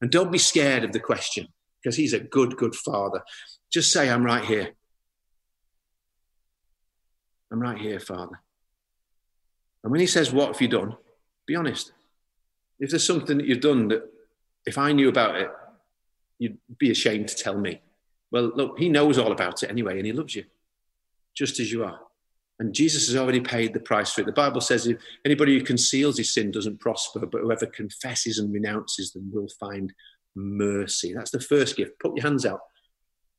And 0.00 0.10
don't 0.10 0.32
be 0.32 0.38
scared 0.38 0.84
of 0.84 0.92
the 0.92 1.00
question 1.00 1.48
because 1.82 1.96
He's 1.96 2.12
a 2.12 2.20
good, 2.20 2.56
good 2.56 2.74
Father. 2.74 3.22
Just 3.72 3.92
say, 3.92 4.10
I'm 4.10 4.24
right 4.24 4.44
here. 4.44 4.70
I'm 7.56 7.62
right 7.62 7.78
here, 7.78 7.98
Father. 7.98 8.38
And 9.82 9.90
when 9.90 10.00
He 10.00 10.06
says, 10.06 10.30
What 10.30 10.52
have 10.52 10.60
you 10.60 10.68
done? 10.68 10.94
Be 11.46 11.56
honest. 11.56 11.92
If 12.78 12.90
there's 12.90 13.06
something 13.06 13.38
that 13.38 13.46
you've 13.46 13.62
done 13.62 13.88
that, 13.88 14.02
if 14.66 14.76
I 14.76 14.92
knew 14.92 15.08
about 15.08 15.36
it, 15.36 15.48
you'd 16.38 16.58
be 16.76 16.90
ashamed 16.90 17.28
to 17.28 17.34
tell 17.34 17.56
me. 17.56 17.80
Well, 18.30 18.52
look, 18.54 18.78
He 18.78 18.90
knows 18.90 19.16
all 19.16 19.32
about 19.32 19.62
it 19.62 19.70
anyway, 19.70 19.96
and 19.96 20.04
He 20.04 20.12
loves 20.12 20.34
you 20.34 20.44
just 21.34 21.58
as 21.58 21.72
you 21.72 21.82
are. 21.82 21.98
And 22.58 22.74
Jesus 22.74 23.06
has 23.06 23.16
already 23.16 23.40
paid 23.40 23.72
the 23.72 23.80
price 23.80 24.12
for 24.12 24.20
it. 24.20 24.26
The 24.26 24.32
Bible 24.32 24.60
says 24.60 24.86
if 24.86 24.98
anybody 25.24 25.58
who 25.58 25.64
conceals 25.64 26.18
his 26.18 26.32
sin 26.34 26.50
doesn't 26.50 26.80
prosper, 26.80 27.24
but 27.26 27.40
whoever 27.40 27.66
confesses 27.66 28.38
and 28.38 28.52
renounces 28.52 29.12
them 29.12 29.30
will 29.32 29.48
find 29.60 29.94
mercy. 30.34 31.14
That's 31.14 31.30
the 31.30 31.40
first 31.40 31.76
gift. 31.76 31.98
Put 32.00 32.16
your 32.16 32.22
hands 32.22 32.46
out 32.46 32.60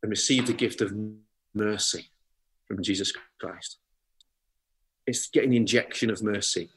and 0.02 0.10
receive 0.10 0.46
the 0.48 0.54
gift 0.54 0.82
of 0.82 0.94
mercy 1.56 2.10
from 2.68 2.84
Jesus 2.84 3.12
Christ. 3.40 3.78
It's 5.08 5.30
getting 5.30 5.52
the 5.52 5.58
injection 5.58 6.10
of 6.10 6.22
mercy 6.22 6.70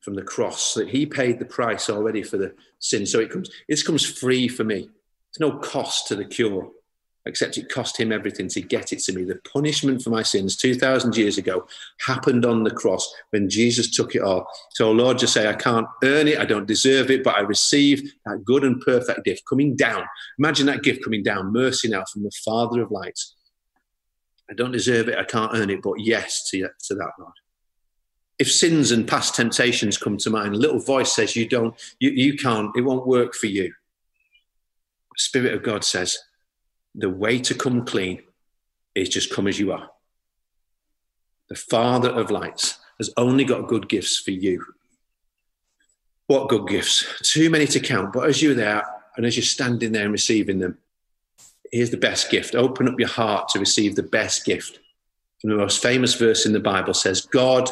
from 0.00 0.14
the 0.14 0.22
cross 0.22 0.74
that 0.74 0.88
he 0.88 1.06
paid 1.06 1.38
the 1.38 1.44
price 1.44 1.90
already 1.90 2.22
for 2.22 2.36
the 2.36 2.54
sin. 2.78 3.06
So 3.06 3.20
it 3.20 3.30
comes, 3.30 3.50
this 3.68 3.82
comes 3.82 4.04
free 4.04 4.48
for 4.48 4.64
me. 4.64 4.88
There's 5.38 5.52
no 5.52 5.58
cost 5.58 6.08
to 6.08 6.16
the 6.16 6.24
cure 6.24 6.70
except 7.26 7.56
it 7.56 7.68
cost 7.68 7.98
him 7.98 8.12
everything 8.12 8.48
to 8.48 8.60
get 8.60 8.92
it 8.92 8.98
to 9.00 9.12
me. 9.12 9.24
The 9.24 9.40
punishment 9.52 10.02
for 10.02 10.10
my 10.10 10.22
sins 10.22 10.56
2,000 10.56 11.16
years 11.16 11.38
ago 11.38 11.66
happened 12.00 12.44
on 12.44 12.64
the 12.64 12.70
cross 12.70 13.12
when 13.30 13.48
Jesus 13.48 13.90
took 13.90 14.14
it 14.14 14.22
all. 14.22 14.46
So, 14.70 14.90
Lord, 14.90 15.18
just 15.18 15.32
say, 15.32 15.48
I 15.48 15.54
can't 15.54 15.86
earn 16.02 16.28
it, 16.28 16.38
I 16.38 16.44
don't 16.44 16.66
deserve 16.66 17.10
it, 17.10 17.22
but 17.22 17.36
I 17.36 17.40
receive 17.40 18.12
that 18.26 18.44
good 18.44 18.64
and 18.64 18.80
perfect 18.80 19.24
gift 19.24 19.42
coming 19.48 19.76
down. 19.76 20.04
Imagine 20.38 20.66
that 20.66 20.82
gift 20.82 21.04
coming 21.04 21.22
down, 21.22 21.52
mercy 21.52 21.88
now 21.88 22.04
from 22.12 22.24
the 22.24 22.32
Father 22.44 22.82
of 22.82 22.90
lights. 22.90 23.36
I 24.50 24.54
don't 24.54 24.72
deserve 24.72 25.08
it, 25.08 25.18
I 25.18 25.24
can't 25.24 25.52
earn 25.54 25.70
it, 25.70 25.80
but 25.82 25.94
yes 25.98 26.48
to, 26.50 26.58
to 26.58 26.94
that, 26.96 27.12
Lord. 27.18 27.32
If 28.42 28.50
sins 28.50 28.90
and 28.90 29.06
past 29.06 29.36
temptations 29.36 29.96
come 29.96 30.16
to 30.16 30.28
mind, 30.28 30.52
a 30.52 30.58
little 30.58 30.80
voice 30.80 31.12
says, 31.12 31.36
You 31.36 31.48
don't, 31.48 31.76
you, 32.00 32.10
you 32.10 32.36
can't, 32.36 32.76
it 32.76 32.80
won't 32.80 33.06
work 33.06 33.34
for 33.34 33.46
you. 33.46 33.72
Spirit 35.16 35.54
of 35.54 35.62
God 35.62 35.84
says, 35.84 36.18
the 36.92 37.08
way 37.08 37.38
to 37.38 37.54
come 37.54 37.86
clean 37.86 38.20
is 38.96 39.08
just 39.08 39.32
come 39.32 39.46
as 39.46 39.60
you 39.60 39.70
are. 39.70 39.90
The 41.50 41.54
Father 41.54 42.10
of 42.10 42.32
lights 42.32 42.80
has 42.98 43.10
only 43.16 43.44
got 43.44 43.68
good 43.68 43.88
gifts 43.88 44.18
for 44.18 44.32
you. 44.32 44.64
What 46.26 46.48
good 46.48 46.66
gifts? 46.66 47.06
Too 47.22 47.48
many 47.48 47.68
to 47.68 47.78
count. 47.78 48.12
But 48.12 48.28
as 48.28 48.42
you're 48.42 48.54
there 48.54 48.82
and 49.16 49.24
as 49.24 49.36
you're 49.36 49.44
standing 49.44 49.92
there 49.92 50.02
and 50.02 50.10
receiving 50.10 50.58
them, 50.58 50.78
here's 51.70 51.90
the 51.90 51.96
best 51.96 52.28
gift. 52.28 52.56
Open 52.56 52.88
up 52.88 52.98
your 52.98 53.08
heart 53.08 53.50
to 53.50 53.60
receive 53.60 53.94
the 53.94 54.02
best 54.02 54.44
gift. 54.44 54.80
And 55.44 55.52
the 55.52 55.56
most 55.56 55.80
famous 55.80 56.16
verse 56.16 56.44
in 56.44 56.52
the 56.52 56.58
Bible 56.58 56.94
says, 56.94 57.20
God 57.20 57.70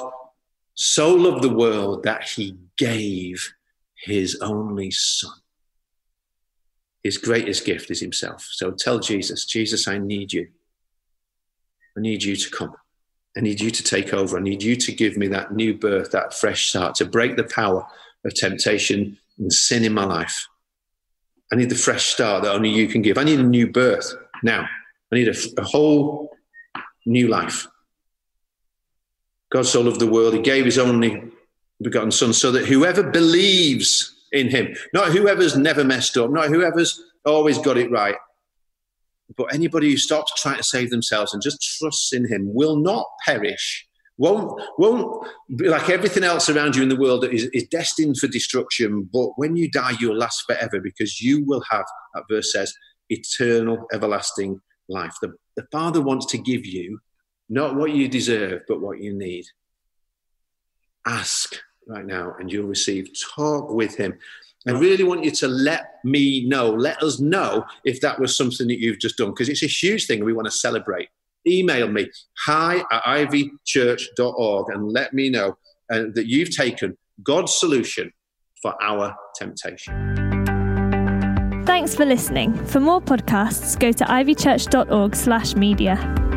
so 0.80 1.14
loved 1.14 1.42
the 1.42 1.52
world 1.52 2.02
that 2.04 2.24
he 2.24 2.56
gave 2.76 3.52
his 4.04 4.38
only 4.40 4.90
son 4.90 5.32
his 7.02 7.18
greatest 7.18 7.64
gift 7.64 7.90
is 7.90 8.00
himself. 8.00 8.46
So 8.50 8.70
tell 8.72 8.98
Jesus, 8.98 9.44
Jesus, 9.44 9.88
I 9.88 9.98
need 9.98 10.32
you. 10.32 10.48
I 11.96 12.00
need 12.00 12.22
you 12.22 12.36
to 12.36 12.50
come. 12.50 12.74
I 13.36 13.40
need 13.40 13.60
you 13.60 13.70
to 13.70 13.82
take 13.82 14.12
over. 14.12 14.36
I 14.36 14.42
need 14.42 14.62
you 14.62 14.76
to 14.76 14.92
give 14.92 15.16
me 15.16 15.28
that 15.28 15.52
new 15.52 15.74
birth, 15.74 16.10
that 16.10 16.34
fresh 16.34 16.68
start, 16.68 16.94
to 16.96 17.04
break 17.04 17.36
the 17.36 17.44
power 17.44 17.86
of 18.24 18.34
temptation 18.34 19.16
and 19.38 19.52
sin 19.52 19.84
in 19.84 19.94
my 19.94 20.04
life. 20.04 20.46
I 21.52 21.56
need 21.56 21.70
the 21.70 21.74
fresh 21.74 22.06
start 22.06 22.44
that 22.44 22.54
only 22.54 22.70
you 22.70 22.86
can 22.86 23.02
give. 23.02 23.18
I 23.18 23.24
need 23.24 23.40
a 23.40 23.44
new 23.44 23.70
birth 23.70 24.14
now. 24.42 24.68
I 25.12 25.16
need 25.16 25.28
a, 25.28 25.34
a 25.58 25.64
whole 25.64 26.36
new 27.06 27.28
life. 27.28 27.66
God 29.50 29.66
so 29.66 29.80
loved 29.80 30.00
the 30.00 30.06
world, 30.06 30.34
he 30.34 30.40
gave 30.40 30.64
his 30.64 30.78
only 30.78 31.22
begotten 31.82 32.10
Son 32.10 32.32
so 32.32 32.52
that 32.52 32.66
whoever 32.66 33.02
believes 33.02 34.14
in 34.32 34.48
him. 34.48 34.74
Not 34.92 35.08
whoever's 35.12 35.56
never 35.56 35.84
messed 35.84 36.16
up, 36.16 36.30
not 36.30 36.48
whoever's 36.48 37.02
always 37.24 37.58
got 37.58 37.76
it 37.76 37.90
right, 37.90 38.16
but 39.36 39.52
anybody 39.54 39.90
who 39.90 39.96
stops 39.96 40.40
trying 40.40 40.56
to 40.56 40.62
save 40.62 40.90
themselves 40.90 41.32
and 41.32 41.42
just 41.42 41.78
trusts 41.78 42.12
in 42.12 42.28
him 42.28 42.52
will 42.54 42.76
not 42.76 43.06
perish. 43.24 43.86
Won't, 44.18 44.60
won't 44.76 45.26
be 45.56 45.68
like 45.68 45.88
everything 45.88 46.24
else 46.24 46.50
around 46.50 46.76
you 46.76 46.82
in 46.82 46.90
the 46.90 46.96
world 46.96 47.22
that 47.22 47.32
is, 47.32 47.44
is 47.54 47.66
destined 47.68 48.18
for 48.18 48.26
destruction. 48.26 49.08
But 49.10 49.30
when 49.36 49.56
you 49.56 49.70
die, 49.70 49.94
you'll 49.98 50.18
last 50.18 50.44
forever 50.46 50.78
because 50.78 51.22
you 51.22 51.42
will 51.46 51.62
have, 51.70 51.86
that 52.14 52.24
verse 52.28 52.52
says, 52.52 52.74
eternal, 53.08 53.86
everlasting 53.94 54.60
life. 54.90 55.14
The, 55.22 55.32
the 55.56 55.66
Father 55.72 56.02
wants 56.02 56.26
to 56.26 56.38
give 56.38 56.66
you 56.66 57.00
not 57.50 57.74
what 57.74 57.90
you 57.90 58.08
deserve, 58.08 58.62
but 58.68 58.80
what 58.80 59.00
you 59.00 59.12
need. 59.12 59.44
Ask 61.06 61.56
right 61.86 62.06
now 62.06 62.34
and 62.38 62.50
you'll 62.50 62.68
receive. 62.68 63.10
Talk 63.34 63.70
with 63.70 63.96
him. 63.96 64.18
I 64.68 64.72
really 64.72 65.04
want 65.04 65.24
you 65.24 65.30
to 65.32 65.48
let 65.48 65.94
me 66.04 66.46
know, 66.46 66.70
let 66.70 67.02
us 67.02 67.18
know 67.18 67.64
if 67.84 68.00
that 68.02 68.20
was 68.20 68.36
something 68.36 68.68
that 68.68 68.78
you've 68.78 69.00
just 69.00 69.16
done, 69.16 69.30
because 69.30 69.48
it's 69.48 69.62
a 69.62 69.66
huge 69.66 70.06
thing 70.06 70.24
we 70.24 70.32
want 70.32 70.46
to 70.46 70.52
celebrate. 70.52 71.08
Email 71.46 71.88
me, 71.88 72.10
hi 72.44 72.84
at 72.92 73.02
ivychurch.org, 73.04 74.66
and 74.74 74.92
let 74.92 75.14
me 75.14 75.30
know 75.30 75.56
uh, 75.90 76.04
that 76.14 76.26
you've 76.26 76.54
taken 76.54 76.96
God's 77.22 77.58
solution 77.58 78.12
for 78.60 78.74
our 78.82 79.16
temptation. 79.34 79.94
Thanks 81.64 81.94
for 81.94 82.04
listening. 82.04 82.54
For 82.66 82.80
more 82.80 83.00
podcasts, 83.00 83.78
go 83.78 83.92
to 83.92 84.04
ivychurch.org 84.04 85.16
slash 85.16 85.54
media. 85.56 86.29